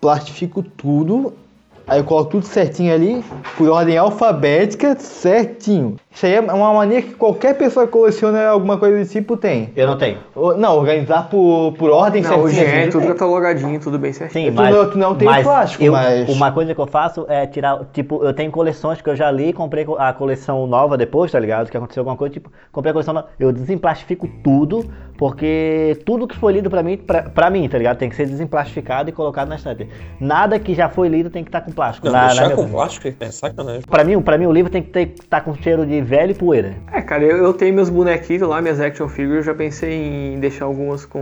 plastifico 0.00 0.62
tudo. 0.62 1.32
Aí 1.86 1.98
eu 1.98 2.04
coloco 2.04 2.30
tudo 2.30 2.46
certinho 2.46 2.94
ali, 2.94 3.24
por 3.58 3.68
ordem 3.68 3.98
alfabética, 3.98 4.94
certinho. 4.96 5.96
Isso 6.08 6.24
aí 6.24 6.34
é 6.34 6.40
uma 6.40 6.72
mania 6.72 7.02
que 7.02 7.14
qualquer 7.14 7.54
pessoa 7.58 7.84
que 7.84 7.90
coleciona 7.90 8.46
alguma 8.46 8.78
coisa 8.78 8.96
desse 8.96 9.14
tipo 9.14 9.36
tem. 9.36 9.70
Eu 9.74 9.88
não 9.88 9.98
tenho. 9.98 10.18
Não, 10.56 10.76
organizar 10.76 11.28
por, 11.28 11.72
por 11.76 11.90
ordem 11.90 12.22
Não, 12.22 12.42
hoje 12.42 12.60
é 12.60 12.82
assim. 12.82 12.90
tudo 12.90 13.08
catalogadinho, 13.08 13.80
tudo 13.80 13.98
bem 13.98 14.12
certinho. 14.12 14.46
Sim, 14.50 14.52
Tu 14.54 14.62
mas, 14.62 14.72
não- 14.76 14.90
tu 14.90 14.98
não 14.98 15.14
tem 15.16 15.26
mas 15.26 15.42
plástico, 15.42 15.82
eu- 15.82 15.90
mas- 15.92 16.28
Uma 16.28 16.52
coisa 16.52 16.72
que 16.76 16.80
eu 16.80 16.86
faço 16.86 17.26
é 17.28 17.44
tirar, 17.46 17.80
tipo, 17.92 18.22
eu 18.24 18.32
tenho 18.32 18.52
coleções 18.52 19.02
que 19.02 19.10
eu 19.10 19.16
já 19.16 19.28
li, 19.28 19.52
comprei 19.52 19.84
co- 19.84 19.96
a 19.98 20.12
coleção 20.12 20.68
nova 20.68 20.96
depois, 20.96 21.32
tá 21.32 21.40
ligado? 21.40 21.68
Que 21.68 21.76
aconteceu 21.76 22.02
alguma 22.02 22.16
coisa, 22.16 22.32
tipo, 22.32 22.52
comprei 22.70 22.90
a 22.90 22.92
coleção 22.92 23.14
nova, 23.14 23.26
eu 23.38 23.50
desemplastifico 23.50 24.28
tudo, 24.44 24.84
porque 25.20 25.98
tudo 26.06 26.26
que 26.26 26.34
foi 26.34 26.54
lido 26.54 26.70
pra 26.70 26.82
mim, 26.82 26.96
pra, 26.96 27.24
pra 27.24 27.50
mim, 27.50 27.68
tá 27.68 27.76
ligado? 27.76 27.98
Tem 27.98 28.08
que 28.08 28.16
ser 28.16 28.24
desemplastificado 28.26 29.10
e 29.10 29.12
colocado 29.12 29.48
na 29.48 29.56
estante. 29.56 29.86
Nada 30.18 30.58
que 30.58 30.72
já 30.74 30.88
foi 30.88 31.08
lido 31.08 31.28
tem 31.28 31.44
que 31.44 31.48
estar 31.50 31.60
com 31.60 31.70
plástico. 31.70 32.06
Não, 32.06 32.12
na- 32.14 32.20
na 32.22 32.28
deixar 32.28 32.44
minha- 32.46 32.56
com 32.56 32.68
plástico 32.70 33.08
é 33.20 33.30
sacanagem. 33.30 33.82
Pra 33.82 34.02
mim, 34.02 34.18
pra 34.22 34.38
mim 34.38 34.46
o 34.46 34.52
livro 34.52 34.72
tem 34.72 34.82
que 34.82 34.98
estar 34.98 35.42
com 35.42 35.54
cheiro 35.54 35.84
de 35.84 36.00
velho 36.00 36.30
e 36.30 36.34
poeira. 36.34 36.74
É, 36.90 37.02
cara, 37.02 37.22
eu, 37.22 37.36
eu 37.36 37.52
tenho 37.52 37.74
meus 37.74 37.90
bonequinhos 37.90 38.48
lá, 38.48 38.62
minhas 38.62 38.80
action 38.80 39.08
figures, 39.08 39.36
eu 39.46 39.52
já 39.52 39.54
pensei 39.54 40.32
em 40.34 40.40
deixar 40.40 40.64
algumas 40.64 41.04
com 41.04 41.20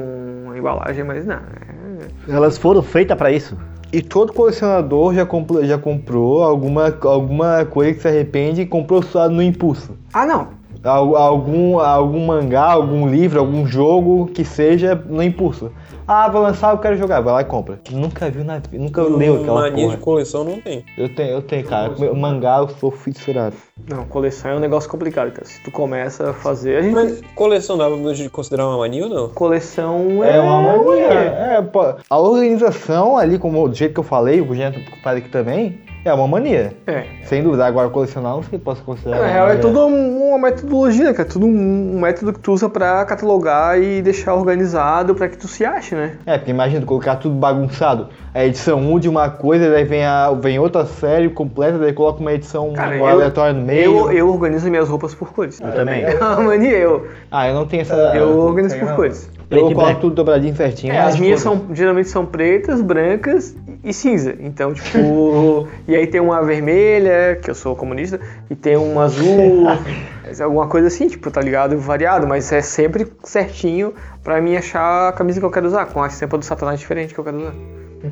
embalagem, 0.56 1.02
mas 1.02 1.26
não. 1.26 1.34
é- 1.34 2.32
Elas 2.32 2.56
foram 2.56 2.82
feitas 2.84 3.18
pra 3.18 3.32
isso. 3.32 3.58
E 3.92 4.00
todo 4.00 4.32
colecionador 4.32 5.12
já 5.14 5.26
comprou, 5.26 5.64
já 5.64 5.76
comprou 5.76 6.44
alguma, 6.44 6.94
alguma 7.02 7.64
coisa 7.64 7.94
que 7.94 8.00
se 8.02 8.06
arrepende 8.06 8.60
e 8.60 8.66
comprou 8.66 9.02
só 9.02 9.28
no 9.28 9.42
impulso. 9.42 9.96
Ah, 10.14 10.24
não. 10.24 10.57
Al- 10.82 11.16
Algum, 11.16 11.78
algum 11.78 12.26
mangá, 12.26 12.64
algum 12.72 13.08
livro, 13.08 13.40
algum 13.40 13.66
jogo 13.66 14.26
que 14.26 14.44
seja 14.44 14.94
no 14.94 15.22
impulso. 15.22 15.70
Ah, 16.10 16.26
vou 16.26 16.40
lançar, 16.40 16.72
eu 16.72 16.78
quero 16.78 16.96
jogar, 16.96 17.20
vai 17.20 17.34
lá 17.34 17.40
e 17.42 17.44
compra. 17.44 17.78
Nunca 17.90 18.30
viu 18.30 18.42
na 18.42 18.62
nunca 18.72 19.02
leu 19.02 19.42
aquela 19.42 19.60
Mania 19.60 19.84
porra. 19.84 19.96
de 19.96 20.02
coleção 20.02 20.42
não 20.42 20.58
tem. 20.58 20.82
Eu 20.96 21.14
tenho, 21.14 21.30
eu 21.32 21.42
tenho, 21.42 21.64
cara. 21.66 21.92
Meu 21.98 22.14
Mangá 22.16 22.58
eu 22.60 22.68
sou 22.68 22.90
fissurado. 22.90 23.54
Não, 23.90 24.06
coleção 24.06 24.52
é 24.52 24.56
um 24.56 24.58
negócio 24.58 24.88
complicado, 24.88 25.30
cara. 25.32 25.44
Se 25.46 25.60
tu 25.62 25.70
começa 25.70 26.30
a 26.30 26.32
fazer. 26.32 26.78
A 26.78 26.82
gente. 26.82 26.94
Mas 26.94 27.20
coleção 27.34 27.76
dá 27.76 27.86
pra 27.90 27.96
considerar 28.30 28.66
uma 28.68 28.78
mania 28.78 29.04
ou 29.04 29.10
não? 29.10 29.28
Coleção 29.28 30.24
é. 30.24 30.36
É 30.36 30.40
uma 30.40 30.62
mania. 30.62 31.12
É, 31.12 31.60
pô, 31.60 31.94
a 32.08 32.18
organização 32.18 33.18
ali, 33.18 33.38
como 33.38 33.68
do 33.68 33.74
jeito 33.74 33.92
que 33.92 34.00
eu 34.00 34.04
falei, 34.04 34.40
o 34.40 34.54
jeito 34.54 34.80
que 34.80 34.92
eu 34.92 35.02
falei 35.02 35.20
aqui 35.20 35.28
também, 35.30 35.78
é 36.08 36.14
uma 36.14 36.26
mania. 36.28 36.72
É. 36.86 37.04
Sem 37.24 37.42
dúvida. 37.42 37.66
Agora, 37.66 37.88
colecionar, 37.88 38.32
não 38.34 38.42
sei 38.42 38.58
se 38.58 38.64
posso 38.64 38.82
considerar. 38.82 39.20
Na 39.20 39.26
real, 39.26 39.48
é 39.50 39.56
tudo 39.56 39.86
um- 39.86 40.28
uma 40.30 40.38
metodologia, 40.38 41.04
né, 41.04 41.12
cara? 41.12 41.28
Tudo 41.28 41.46
um 41.46 42.00
método 42.00 42.32
que 42.32 42.40
tu 42.40 42.52
usa 42.52 42.68
pra 42.68 43.04
catalogar 43.04 43.80
e 43.80 44.00
deixar 44.02 44.34
organizado 44.34 45.14
pra 45.14 45.28
que 45.28 45.36
tu 45.36 45.46
se 45.48 45.64
ache, 45.64 45.94
né? 45.94 46.16
É, 46.26 46.36
porque 46.38 46.50
imagina 46.50 46.80
tu 46.80 46.86
colocar 46.86 47.16
tudo 47.16 47.34
bagunçado. 47.34 48.08
A 48.34 48.44
edição 48.44 48.78
1 48.78 48.98
de 48.98 49.08
uma 49.08 49.30
coisa, 49.30 49.70
daí 49.70 49.84
vem, 49.84 50.04
a, 50.04 50.30
vem 50.32 50.58
outra 50.58 50.84
série 50.86 51.28
completa, 51.28 51.78
daí 51.78 51.92
coloca 51.92 52.20
uma 52.20 52.32
edição 52.32 52.72
Cara, 52.72 52.96
um 52.96 53.06
aleatória 53.06 53.52
no 53.52 53.62
meio. 53.62 54.10
Eu, 54.10 54.12
eu 54.12 54.28
organizo 54.28 54.68
minhas 54.70 54.88
roupas 54.88 55.14
por 55.14 55.32
cores. 55.32 55.60
Eu 55.60 55.72
também. 55.72 56.02
É 56.04 56.14
uma 56.18 56.40
mania, 56.42 56.76
eu. 56.78 57.06
Ah, 57.30 57.48
eu 57.48 57.54
não 57.54 57.66
tenho 57.66 57.82
essa. 57.82 57.94
Eu 58.14 58.38
organizo 58.38 58.78
por 58.78 58.86
não. 58.88 58.96
cores. 58.96 59.30
Eu 59.50 59.72
coloco 59.72 60.00
tudo 60.00 60.14
dobradinho 60.14 60.54
certinho. 60.54 60.92
É, 60.92 60.98
as 61.00 61.18
minhas 61.18 61.40
são, 61.40 61.62
geralmente 61.72 62.10
são 62.10 62.26
pretas, 62.26 62.82
brancas 62.82 63.56
e 63.82 63.92
cinza. 63.92 64.36
Então, 64.40 64.72
tipo. 64.74 65.68
e 65.86 65.94
aí 65.94 66.06
tem 66.06 66.20
uma 66.20 66.42
vermelha, 66.42 67.38
que 67.42 67.50
eu 67.50 67.54
sou 67.54 67.76
comunista, 67.76 68.20
e 68.50 68.54
tem 68.54 68.76
um 68.76 68.98
azul, 69.00 69.66
alguma 70.42 70.68
coisa 70.68 70.88
assim, 70.88 71.08
tipo, 71.08 71.30
tá 71.30 71.40
ligado? 71.40 71.78
Variado, 71.78 72.26
mas 72.26 72.50
é 72.52 72.60
sempre 72.60 73.10
certinho 73.24 73.94
pra 74.22 74.40
mim 74.40 74.56
achar 74.56 75.08
a 75.08 75.12
camisa 75.12 75.40
que 75.40 75.46
eu 75.46 75.50
quero 75.50 75.66
usar, 75.66 75.86
com 75.86 76.02
a 76.02 76.06
estampa 76.06 76.38
do 76.38 76.44
Satanás 76.44 76.80
diferente 76.80 77.14
que 77.14 77.20
eu 77.20 77.24
quero 77.24 77.38
usar. 77.38 77.54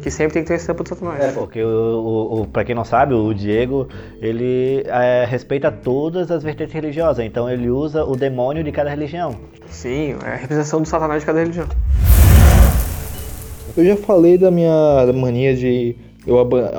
Que 0.02 0.10
sempre 0.10 0.34
tem 0.34 0.42
que 0.42 0.48
ter 0.48 0.54
a 0.54 0.56
estampa 0.56 0.82
do 0.82 0.88
Satanás. 0.88 1.22
É, 1.22 1.30
porque 1.30 1.62
o, 1.62 1.68
o, 1.68 2.40
o, 2.40 2.46
pra 2.46 2.64
quem 2.64 2.74
não 2.74 2.84
sabe, 2.84 3.14
o 3.14 3.32
Diego, 3.32 3.88
ele 4.20 4.82
é, 4.86 5.24
respeita 5.24 5.70
todas 5.70 6.28
as 6.30 6.42
vertentes 6.42 6.74
religiosas, 6.74 7.24
então 7.24 7.48
ele 7.48 7.70
usa 7.70 8.04
o 8.04 8.16
demônio 8.16 8.64
de 8.64 8.72
cada 8.72 8.90
religião. 8.90 9.36
Sim, 9.68 10.16
é 10.24 10.30
a 10.30 10.34
representação 10.34 10.82
do 10.82 10.88
Satanás 10.88 11.20
de 11.20 11.26
cada 11.26 11.38
religião. 11.38 11.68
Eu 13.76 13.84
já 13.84 13.96
falei 13.96 14.38
da 14.38 14.50
minha 14.50 15.06
mania 15.14 15.54
de 15.54 15.94
eu 16.26 16.38
aba- 16.38 16.70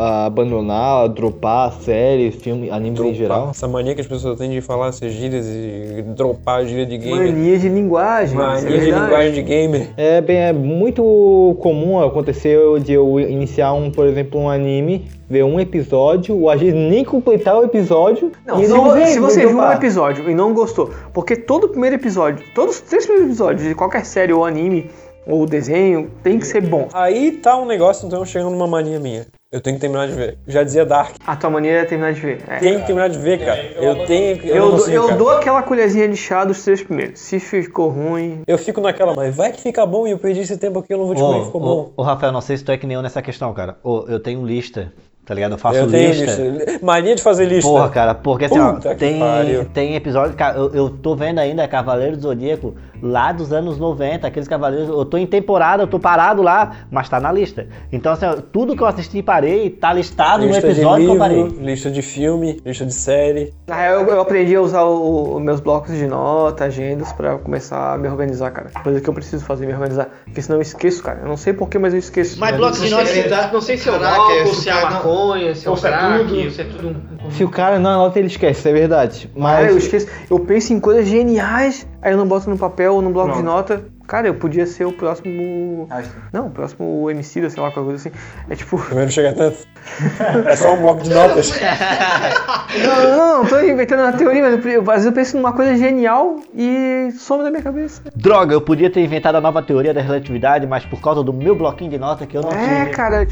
a- 0.00 0.26
abandonar, 0.26 1.08
dropar 1.08 1.72
séries, 1.72 2.36
filme, 2.36 2.70
animes 2.70 3.00
em 3.00 3.14
geral. 3.14 3.48
Essa 3.50 3.66
mania 3.66 3.94
que 3.96 4.00
as 4.00 4.06
pessoas 4.06 4.38
têm 4.38 4.48
de 4.50 4.60
falar 4.60 4.88
essas 4.88 5.12
gírias 5.12 5.44
e 5.46 6.02
dropar 6.16 6.60
a 6.60 6.64
gíria 6.64 6.86
de 6.86 6.96
gamer. 6.98 7.32
Mania 7.32 7.58
de 7.58 7.68
linguagem. 7.68 8.38
isso 8.38 8.40
é 8.40 8.62
Mania 8.70 8.78
de 8.78 8.90
linguagem 8.92 9.32
de 9.32 9.42
gamer. 9.42 9.88
É, 9.96 10.20
bem, 10.20 10.36
é 10.36 10.52
muito 10.52 11.56
comum 11.60 12.00
acontecer 12.00 12.56
de 12.80 12.92
eu 12.92 13.18
iniciar 13.18 13.72
um, 13.72 13.90
por 13.90 14.06
exemplo, 14.06 14.40
um 14.40 14.48
anime, 14.48 15.06
ver 15.28 15.42
um 15.42 15.58
episódio, 15.58 16.38
ou 16.40 16.48
às 16.48 16.60
vezes 16.60 16.74
nem 16.74 17.04
completar 17.04 17.56
o 17.58 17.64
episódio. 17.64 18.30
Não, 18.46 18.62
e 18.62 18.66
se, 18.66 18.72
não 18.72 18.92
ver, 18.94 19.06
se 19.08 19.18
você 19.18 19.40
viu 19.40 19.50
um 19.50 19.52
dropar. 19.56 19.76
episódio 19.78 20.30
e 20.30 20.34
não 20.34 20.54
gostou, 20.54 20.90
porque 21.12 21.34
todo 21.34 21.68
primeiro 21.70 21.96
episódio, 21.96 22.44
todos 22.54 22.76
os 22.76 22.80
três 22.82 23.04
primeiros 23.04 23.30
episódios 23.32 23.66
de 23.68 23.74
qualquer 23.74 24.04
série 24.04 24.32
ou 24.32 24.44
anime 24.44 24.88
ou 25.28 25.46
desenho 25.46 26.10
tem 26.22 26.38
que 26.38 26.46
ser 26.46 26.62
bom. 26.62 26.88
Aí 26.92 27.32
tá 27.32 27.56
um 27.56 27.66
negócio, 27.66 28.06
então, 28.06 28.24
chegando 28.24 28.50
numa 28.50 28.66
mania 28.66 28.98
minha. 28.98 29.26
Eu 29.50 29.62
tenho 29.62 29.76
que 29.76 29.80
terminar 29.80 30.06
de 30.06 30.12
ver. 30.12 30.38
Já 30.46 30.62
dizia 30.62 30.84
Dark. 30.84 31.14
A 31.26 31.34
tua 31.34 31.48
maneira 31.48 31.80
é 31.80 31.84
terminar 31.84 32.12
de 32.12 32.20
ver. 32.20 32.44
É. 32.46 32.58
Tenho 32.58 32.80
que 32.80 32.86
terminar 32.86 33.08
de 33.08 33.18
ver, 33.18 33.38
cara. 33.38 33.62
Eu 33.76 34.04
tenho 34.04 34.38
que. 34.38 34.48
Eu, 34.48 34.70
consigo, 34.72 34.90
eu 34.90 35.04
cara. 35.06 35.16
dou 35.16 35.30
aquela 35.30 35.62
colherzinha 35.62 36.06
de 36.06 36.16
chá 36.16 36.44
dos 36.44 36.62
três 36.62 36.82
primeiros. 36.82 37.18
Se 37.20 37.40
ficou 37.40 37.88
ruim. 37.88 38.42
Eu 38.46 38.58
fico 38.58 38.80
naquela, 38.80 39.14
mas 39.14 39.34
vai 39.34 39.50
que 39.50 39.60
fica 39.62 39.86
bom 39.86 40.06
e 40.06 40.10
eu 40.10 40.18
perdi 40.18 40.40
esse 40.40 40.58
tempo 40.58 40.80
aqui, 40.80 40.92
eu 40.92 40.98
não 40.98 41.06
vou 41.06 41.14
te 41.14 41.20
comer, 41.20 41.44
ficou 41.46 41.60
bom. 41.60 41.92
Ô, 41.96 42.02
Rafael, 42.02 42.30
não 42.30 42.42
sei 42.42 42.58
se 42.58 42.64
tu 42.64 42.72
é 42.72 42.76
que 42.76 42.86
nem 42.86 42.96
eu 42.96 43.02
nessa 43.02 43.22
questão, 43.22 43.52
cara. 43.54 43.78
Ô, 43.82 44.04
eu 44.06 44.20
tenho 44.20 44.44
lista, 44.44 44.92
tá 45.24 45.32
ligado? 45.32 45.52
Eu 45.52 45.58
faço 45.58 45.78
Eu 45.78 45.90
tenho 45.90 46.10
lista. 46.10 46.42
lista. 46.42 46.84
Mania 46.84 47.14
de 47.14 47.22
fazer 47.22 47.46
lista. 47.46 47.70
Porra, 47.70 47.88
cara, 47.88 48.14
porque 48.14 48.44
assim, 48.44 48.58
ó, 48.58 48.72
tem, 48.94 49.18
tem 49.72 49.94
episódio, 49.94 50.36
cara, 50.36 50.58
eu, 50.58 50.74
eu 50.74 50.90
tô 50.90 51.16
vendo 51.16 51.38
ainda 51.38 51.66
Cavaleiro 51.66 52.16
do 52.16 52.22
Zodíaco 52.22 52.74
lá 53.02 53.32
dos 53.32 53.52
anos 53.52 53.78
90, 53.78 54.26
aqueles 54.26 54.48
cavaleiros, 54.48 54.88
eu 54.88 55.04
tô 55.04 55.16
em 55.16 55.26
temporada, 55.26 55.82
eu 55.82 55.86
tô 55.86 55.98
parado 55.98 56.42
lá, 56.42 56.72
mas 56.90 57.08
tá 57.08 57.20
na 57.20 57.30
lista. 57.32 57.66
Então, 57.92 58.12
assim, 58.12 58.26
ó, 58.26 58.34
tudo 58.34 58.76
que 58.76 58.82
eu 58.82 58.86
assisti 58.86 59.18
e 59.18 59.22
parei, 59.22 59.70
tá 59.70 59.92
listado 59.92 60.44
Lista 60.44 60.66
no 60.66 60.72
de 60.72 60.80
episódio 60.80 61.06
que 61.06 61.12
eu 61.12 61.18
parei. 61.18 61.42
livro, 61.42 61.64
lista 61.64 61.90
de 61.90 62.02
filme, 62.02 62.60
lista 62.64 62.84
de 62.86 62.94
série. 62.94 63.52
Na 63.66 63.76
real, 63.76 64.02
eu, 64.02 64.08
eu 64.08 64.20
aprendi 64.20 64.54
a 64.54 64.60
usar 64.60 64.84
os 64.84 65.40
meus 65.42 65.60
blocos 65.60 65.94
de 65.94 66.06
nota, 66.06 66.64
agendas, 66.64 67.12
pra 67.12 67.38
começar 67.38 67.94
a 67.94 67.98
me 67.98 68.08
organizar, 68.08 68.50
cara. 68.50 68.70
Coisa 68.82 69.00
que 69.00 69.08
eu 69.08 69.14
preciso 69.14 69.44
fazer, 69.44 69.66
me 69.66 69.72
organizar. 69.72 70.08
Porque 70.24 70.42
senão 70.42 70.58
eu 70.58 70.62
esqueço, 70.62 71.02
cara. 71.02 71.20
Eu 71.22 71.28
não 71.28 71.36
sei 71.36 71.52
porquê, 71.52 71.78
mas 71.78 71.92
eu 71.92 71.98
esqueço. 71.98 72.38
Mas 72.38 72.56
blocos 72.56 72.80
de 72.80 72.90
notas, 72.90 73.08
não 73.52 73.60
sei 73.60 73.76
se 73.76 73.88
é 73.88 73.92
o 73.92 74.04
álcool, 74.04 74.32
esse 74.32 74.54
se 74.62 74.68
é 74.68 74.72
a 74.72 74.90
maconha, 74.90 75.54
se 75.54 75.66
é 75.66 75.70
o 75.70 75.74
é 75.74 75.80
crack, 75.80 76.24
tudo. 76.28 76.50
se 76.50 76.60
é 76.60 76.64
tudo. 76.64 76.96
Se 77.30 77.44
o 77.44 77.48
cara 77.48 77.78
não 77.78 77.90
anota, 77.90 78.18
ele 78.18 78.28
esquece, 78.28 78.60
isso 78.60 78.68
é 78.68 78.72
verdade. 78.72 79.28
Cara, 79.28 79.40
Mas 79.40 79.70
eu 79.70 79.78
esqueço. 79.78 80.06
Eu 80.30 80.40
penso 80.40 80.72
em 80.72 80.80
coisas 80.80 81.06
geniais, 81.06 81.86
aí 82.02 82.12
eu 82.12 82.18
não 82.18 82.26
boto 82.26 82.48
no 82.50 82.56
papel 82.58 82.94
ou 82.94 83.02
no 83.02 83.10
bloco 83.10 83.36
de 83.36 83.42
nota. 83.42 83.82
Cara, 84.06 84.26
eu 84.26 84.34
podia 84.34 84.64
ser 84.66 84.86
o 84.86 84.92
próximo. 84.92 85.86
Não, 86.32 86.46
o 86.46 86.50
próximo 86.50 87.10
MC, 87.10 87.50
sei 87.50 87.62
lá, 87.62 87.70
qualquer 87.70 87.90
coisa 87.90 88.08
assim. 88.08 88.18
É 88.48 88.56
tipo. 88.56 88.82
Não 88.94 89.08
chega 89.08 89.32
tanto. 89.34 89.58
É 90.46 90.56
só 90.56 90.74
um 90.74 90.82
bloco 90.82 91.02
de 91.02 91.10
notas. 91.14 91.50
Não, 92.84 93.02
não, 93.16 93.38
não, 93.42 93.46
tô 93.46 93.58
inventando 93.60 94.00
uma 94.00 94.12
teoria, 94.12 94.42
mas 94.42 94.64
eu, 94.66 94.80
às 94.82 94.86
vezes 94.86 95.06
eu 95.06 95.12
penso 95.12 95.36
numa 95.36 95.52
coisa 95.52 95.76
genial 95.76 96.36
e 96.54 97.10
some 97.18 97.42
da 97.42 97.50
minha 97.50 97.62
cabeça. 97.62 98.02
Droga, 98.14 98.54
eu 98.54 98.60
podia 98.60 98.90
ter 98.90 99.00
inventado 99.02 99.36
a 99.36 99.40
nova 99.40 99.62
teoria 99.62 99.94
da 99.94 100.00
relatividade, 100.00 100.66
mas 100.66 100.84
por 100.84 101.00
causa 101.00 101.22
do 101.22 101.32
meu 101.32 101.54
bloquinho 101.54 101.90
de 101.90 101.98
nota 101.98 102.26
que 102.26 102.36
eu 102.36 102.42
não 102.42 102.50
É, 102.50 102.80
tive. 102.84 102.90
cara. 102.90 103.26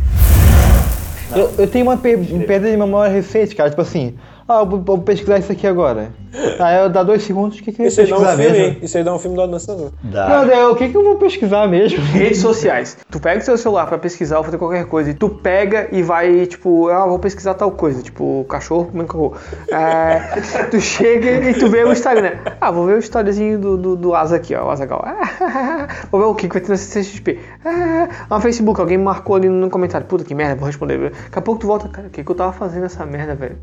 eu, 1.35 1.51
eu 1.59 1.69
tenho 1.69 1.85
uma 1.87 1.97
per 1.97 2.19
perda 2.47 2.71
de 2.71 2.77
memória 2.77 3.13
recente, 3.13 3.55
cara. 3.55 3.69
Tipo 3.69 3.83
assim, 3.83 4.17
ah, 4.49 4.65
vou 4.65 4.81
vou 4.81 4.99
pesquisar 4.99 5.39
isso 5.39 5.51
aqui 5.53 5.67
agora. 5.67 6.13
Aí 6.59 6.79
eu 6.83 6.89
dá 6.91 7.03
dois 7.03 7.23
segundos, 7.23 7.59
o 7.59 7.63
que, 7.63 7.73
que 7.73 7.81
eu 7.81 7.85
ia 7.85 7.89
Isso 7.89 8.01
aí 8.01 8.07
dá 8.09 8.17
um 8.17 8.19
pesquisar 8.21 8.43
filme, 8.43 8.59
mesmo? 8.59 8.75
hein? 8.75 8.79
Isso 8.83 8.99
aí 8.99 9.05
dá 9.05 9.15
um 9.15 9.19
filme 9.19 9.37
do 9.37 9.43
Adam 9.43 9.59
Sandler. 9.59 9.91
Dá. 10.03 10.29
Não, 10.29 10.47
daí, 10.47 10.65
o 10.65 10.77
que, 10.77 10.89
que 10.89 10.97
eu 10.97 11.03
vou 11.03 11.17
pesquisar 11.17 11.67
mesmo? 11.67 11.99
Redes 12.13 12.41
sociais. 12.41 12.99
Tu 13.11 13.19
pega 13.19 13.41
o 13.41 13.45
seu 13.45 13.57
celular 13.57 13.87
pra 13.87 13.97
pesquisar 13.99 14.39
ou 14.39 14.45
fazer 14.45 14.59
qualquer 14.59 14.85
coisa 14.87 15.11
e 15.11 15.15
tu 15.15 15.29
pega 15.29 15.89
e 15.93 16.03
vai, 16.03 16.47
tipo, 16.47 16.89
ah, 16.89 17.07
vou 17.07 17.19
pesquisar 17.19 17.55
tal 17.55 17.71
coisa, 17.71 18.03
tipo, 18.03 18.45
cachorro 18.49 18.87
comendo 18.87 19.09
cocô. 19.09 19.37
É, 19.73 20.41
tu 20.71 20.81
chega 20.81 21.49
e 21.51 21.55
tu 21.55 21.69
vê 21.69 21.85
o 21.85 21.93
Instagram. 21.93 22.33
Ah, 22.61 22.71
vou 22.71 22.87
ver 22.87 22.97
o 22.97 22.99
storyzinho 22.99 23.59
do, 23.59 23.77
do, 23.77 23.97
do 23.97 24.15
Asa 24.15 24.37
aqui, 24.37 24.55
ó, 24.55 24.67
o 24.67 24.71
Azagal. 24.71 25.03
Ah, 25.05 25.89
vou 26.13 26.21
ver 26.21 26.27
o 26.27 26.35
que 26.35 26.49
que 26.49 26.55
vai 26.55 26.63
ter 26.63 26.69
na 26.71 26.77
CCXP. 26.77 27.41
Ah, 27.65 28.09
no 28.31 28.41
Facebook, 28.41 28.81
alguém 28.81 28.99
marcou 28.99 29.37
ali 29.37 29.49
no 29.49 29.71
comentário. 29.71 30.07
Puta 30.07 30.23
que 30.23 30.35
merda, 30.35 30.57
vou 30.57 30.67
responder. 30.67 31.11
Daqui 31.11 31.39
a 31.39 31.43
pouco 31.43 31.61
tu 31.61 31.67
volta, 31.67 31.89
cara, 31.89 32.09
o 32.09 32.11
que, 32.11 32.23
que 32.23 32.31
eu 32.31 32.35
tava 32.37 32.53
fazendo 32.53 32.85
essa 32.85 33.05
merda, 33.07 33.35
velho? 33.35 33.57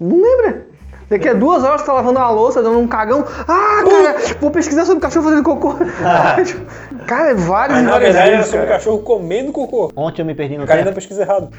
Não 0.00 0.20
lembra? 0.20 0.66
Daqui 1.10 1.28
a 1.28 1.34
duas 1.34 1.62
horas 1.62 1.82
tu 1.82 1.86
tá 1.86 1.92
lavando 1.92 2.18
uma 2.18 2.30
louça, 2.30 2.62
dando 2.62 2.78
um 2.78 2.88
cagão. 2.88 3.24
Ah, 3.46 3.82
cara, 3.84 4.16
vou 4.40 4.50
pesquisar 4.50 4.84
sobre 4.86 5.02
cachorro 5.02 5.26
fazendo 5.26 5.42
cocô. 5.44 5.74
Cara, 7.06 7.30
é 7.30 7.34
vários 7.34 7.76
Mas 7.76 7.82
e 7.82 7.86
na 7.86 7.92
várias 7.92 8.12
verdade 8.14 8.28
era 8.28 8.36
vezes, 8.38 8.46
sobre 8.50 8.64
o 8.64 8.68
cara. 8.68 8.78
cachorro 8.78 8.98
comendo 9.00 9.52
cocô. 9.52 9.92
Ontem 9.94 10.22
eu 10.22 10.26
me 10.26 10.34
perdi 10.34 10.56
no 10.56 10.64
O 10.64 10.66
cara 10.66 10.80
ainda 10.80 10.92
pesquisa 10.92 11.22
errado. 11.22 11.50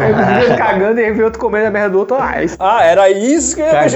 Aí 0.00 0.40
Deus 0.48 0.58
cagando 0.58 1.00
e 1.00 1.04
aí 1.04 1.12
vê 1.12 1.22
outro 1.22 1.38
comendo 1.40 1.66
a 1.68 1.70
merda 1.70 1.90
do 1.90 1.98
outro. 2.00 2.16
Ah, 2.18 2.42
é 2.42 2.46
Ah, 2.58 2.84
era 2.84 3.08
isso 3.10 3.54
que 3.54 3.62
eu 3.62 3.66
ia 3.66 3.72
Cagando. 3.72 3.86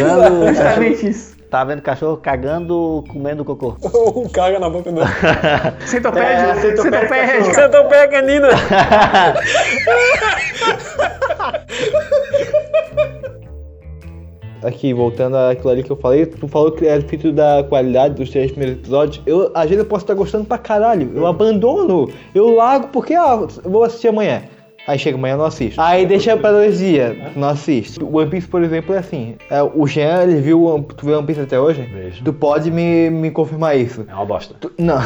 pesquisar. 0.47 0.51
exatamente 0.51 1.09
isso. 1.09 1.41
Tá 1.51 1.65
vendo 1.65 1.83
cachorro 1.83 2.17
cagando, 2.19 3.05
comendo 3.09 3.45
cocô. 3.45 3.77
Um 4.15 4.29
caga 4.29 4.61
na 4.61 4.71
boca 4.71 4.93
do 4.93 5.01
Centopédia, 5.85 6.29
É, 6.31 6.55
centopédia, 6.55 6.83
centopédia. 7.09 7.55
Centopeia 7.55 8.07
canina. 8.09 8.49
Aqui, 14.63 14.93
voltando 14.93 15.37
àquilo 15.37 15.71
ali 15.71 15.83
que 15.83 15.91
eu 15.91 15.97
falei, 15.97 16.27
tu 16.27 16.47
falou 16.47 16.71
que 16.73 16.87
era 16.87 17.01
feito 17.03 17.33
da 17.33 17.65
qualidade 17.69 18.15
dos 18.15 18.31
três 18.31 18.51
primeiros 18.51 18.79
episódios. 18.79 19.23
Eu, 19.27 19.51
às 19.55 19.65
vezes 19.71 19.79
eu 19.79 19.87
posso 19.89 20.05
estar 20.05 20.15
gostando 20.15 20.45
pra 20.45 20.59
caralho. 20.59 21.11
Eu 21.15 21.27
abandono. 21.27 22.11
Eu 22.35 22.55
largo 22.55 22.89
porque, 22.89 23.15
ah, 23.15 23.39
eu 23.65 23.71
vou 23.71 23.85
assistir 23.85 24.09
amanhã. 24.09 24.43
Aí 24.87 24.99
chega 24.99 25.17
amanhã 25.17 25.37
não 25.37 25.45
assisto. 25.45 25.81
Aí 25.81 26.05
deixa 26.07 26.37
pra 26.37 26.53
dois 26.53 26.79
dias, 26.79 27.15
não 27.37 27.49
assiste. 27.49 28.03
O 28.03 28.17
One 28.19 28.31
Piece, 28.31 28.49
por 28.49 28.63
exemplo, 28.63 28.95
é 28.95 28.99
assim. 28.99 29.37
É, 29.51 29.63
o 29.63 29.87
Jean, 29.87 30.23
ele 30.25 30.41
viu, 30.41 30.65
One- 30.65 30.85
tu 30.97 31.07
viu 31.07 31.17
One 31.19 31.27
Piece 31.27 31.41
até 31.41 31.61
hoje? 31.61 31.83
Vejo. 31.83 32.25
Tu 32.25 32.33
pode 32.33 32.71
me, 32.71 33.09
me 33.11 33.31
confirmar 33.31 33.77
isso. 33.79 34.05
É 34.09 34.15
uma 34.15 34.25
bosta. 34.25 34.55
Tu- 34.59 34.73
não. 34.79 34.99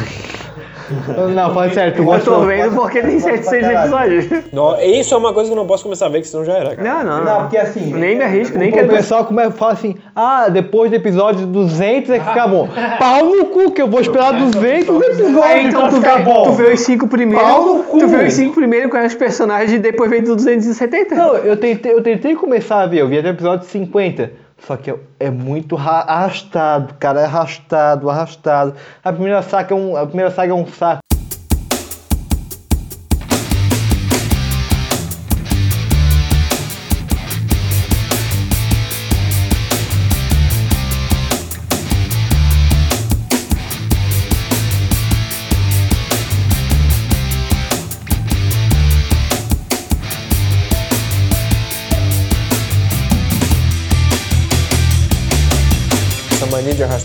não, 1.33 1.53
fala 1.53 1.69
tu 1.69 2.13
Eu 2.13 2.19
tô 2.23 2.39
vendo 2.41 2.75
porque 2.75 3.01
tem 3.01 3.19
700 3.19 3.69
episódios. 3.69 4.25
Não, 4.51 4.79
isso 4.81 5.13
é 5.13 5.17
uma 5.17 5.33
coisa 5.33 5.49
que 5.49 5.53
eu 5.53 5.59
não 5.59 5.67
posso 5.67 5.83
começar 5.83 6.05
a 6.05 6.09
ver, 6.09 6.21
que 6.21 6.27
senão 6.27 6.45
já 6.45 6.53
era, 6.53 6.75
cara. 6.75 6.87
Não, 6.87 7.03
não, 7.03 7.17
Não, 7.17 7.25
não. 7.25 7.41
porque 7.41 7.57
assim. 7.57 7.93
Nem 7.93 8.15
me 8.15 8.23
arrisco, 8.23 8.57
nem 8.57 8.69
o, 8.69 8.73
quero 8.73 8.87
O 8.87 8.89
pessoal 8.89 9.25
começa, 9.25 9.51
fala 9.51 9.73
assim: 9.73 9.95
ah, 10.15 10.49
depois 10.49 10.89
do 10.89 10.95
episódio 10.95 11.45
200 11.45 12.09
é 12.11 12.19
que 12.19 12.25
fica 12.25 12.47
bom. 12.47 12.67
Pau 12.99 13.25
no 13.25 13.45
cu, 13.45 13.71
que 13.71 13.81
eu 13.81 13.87
vou 13.87 14.01
esperar 14.01 14.33
200 14.33 15.01
episódios 15.01 15.43
Aí 15.43 15.67
então 15.67 15.89
pra 16.01 16.17
tu 16.19 16.23
bom. 16.23 16.43
tu 16.43 16.51
vê 16.53 16.73
os 16.73 16.79
cinco 16.81 17.07
primeiros. 17.07 17.47
Pau 17.47 17.65
no 17.65 17.83
cu. 17.83 17.99
Tu 17.99 18.07
vê 18.07 18.25
os 18.25 18.33
cinco 18.33 18.55
primeiros 18.55 18.91
com 18.91 18.97
os 18.97 19.15
personagens 19.15 19.73
e 19.73 19.79
depois 19.79 20.09
vem 20.09 20.21
do 20.21 20.35
270. 20.35 21.15
Não, 21.15 21.35
eu 21.37 21.57
tentei, 21.57 21.93
eu 21.93 22.01
tentei 22.01 22.35
começar 22.35 22.81
a 22.81 22.87
ver, 22.87 22.99
eu 22.99 23.07
vi 23.07 23.17
até 23.17 23.29
o 23.29 23.31
episódio 23.31 23.67
50. 23.67 24.44
Só 24.57 24.75
que 24.77 24.93
é, 25.19 25.29
muito 25.29 25.75
ra- 25.75 26.01
arrastado, 26.01 26.95
cara, 26.95 27.21
é 27.21 27.25
arrastado, 27.25 28.09
arrastado. 28.09 28.75
A 29.03 29.11
primeira 29.11 29.41
saga 29.43 29.73
é 29.73 29.77
um, 29.77 29.95
a 29.95 30.05
primeira 30.07 30.31
saga 30.31 30.51
é 30.51 30.55
um 30.55 30.65
saco. 30.67 31.04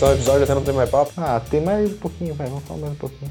Arrastar 0.01 0.11
o 0.11 0.13
episódio 0.15 0.45
até 0.45 0.55
não 0.55 0.63
ter 0.63 0.73
mais 0.73 0.91
papo. 0.91 1.13
Ah, 1.17 1.41
tem 1.51 1.61
mais 1.61 1.93
um 1.93 1.97
pouquinho, 1.97 2.35
vai, 2.35 2.47
vamos 2.47 2.65
falar 2.65 2.81
mais 2.81 2.93
um 2.93 2.97
pouquinho. 2.97 3.31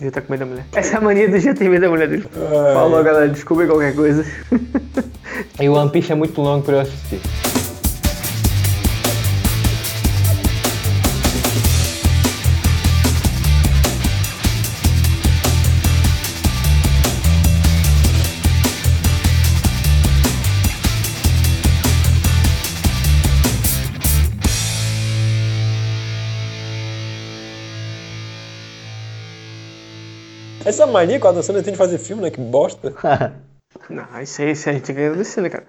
Já 0.00 0.10
tá 0.10 0.20
com 0.22 0.32
medo 0.32 0.40
da 0.40 0.46
mulher. 0.46 0.66
Essa 0.74 0.94
é 0.94 0.98
a 0.98 1.00
mania 1.00 1.28
do 1.28 1.38
já 1.38 1.54
tem 1.54 1.68
medo 1.68 1.82
da 1.82 1.88
mulher 1.88 2.08
dele. 2.08 2.26
Falou, 2.72 3.04
galera. 3.04 3.28
Desculpa 3.28 3.66
qualquer 3.66 3.94
coisa. 3.94 4.24
E 5.58 5.68
o 5.68 5.74
One 5.74 5.90
Piece 5.90 6.12
é 6.12 6.14
muito 6.14 6.38
longo 6.40 6.62
pra 6.64 6.76
eu 6.76 6.80
assistir. 6.80 7.20
Essa 30.70 30.86
mania 30.86 31.18
que 31.18 31.26
o 31.26 31.28
Adam 31.28 31.42
Sandler 31.42 31.64
tem 31.64 31.72
de 31.72 31.78
fazer 31.78 31.98
filme, 31.98 32.22
né? 32.22 32.30
Que 32.30 32.40
bosta. 32.40 32.94
Não, 33.90 34.22
isso 34.22 34.40
aí, 34.40 34.52
isso 34.52 34.68
aí 34.68 34.76
a 34.76 34.78
gente 34.78 34.86
tem 34.86 34.94
que 34.94 35.02
agradecer, 35.02 35.40
né, 35.40 35.50
cara? 35.50 35.66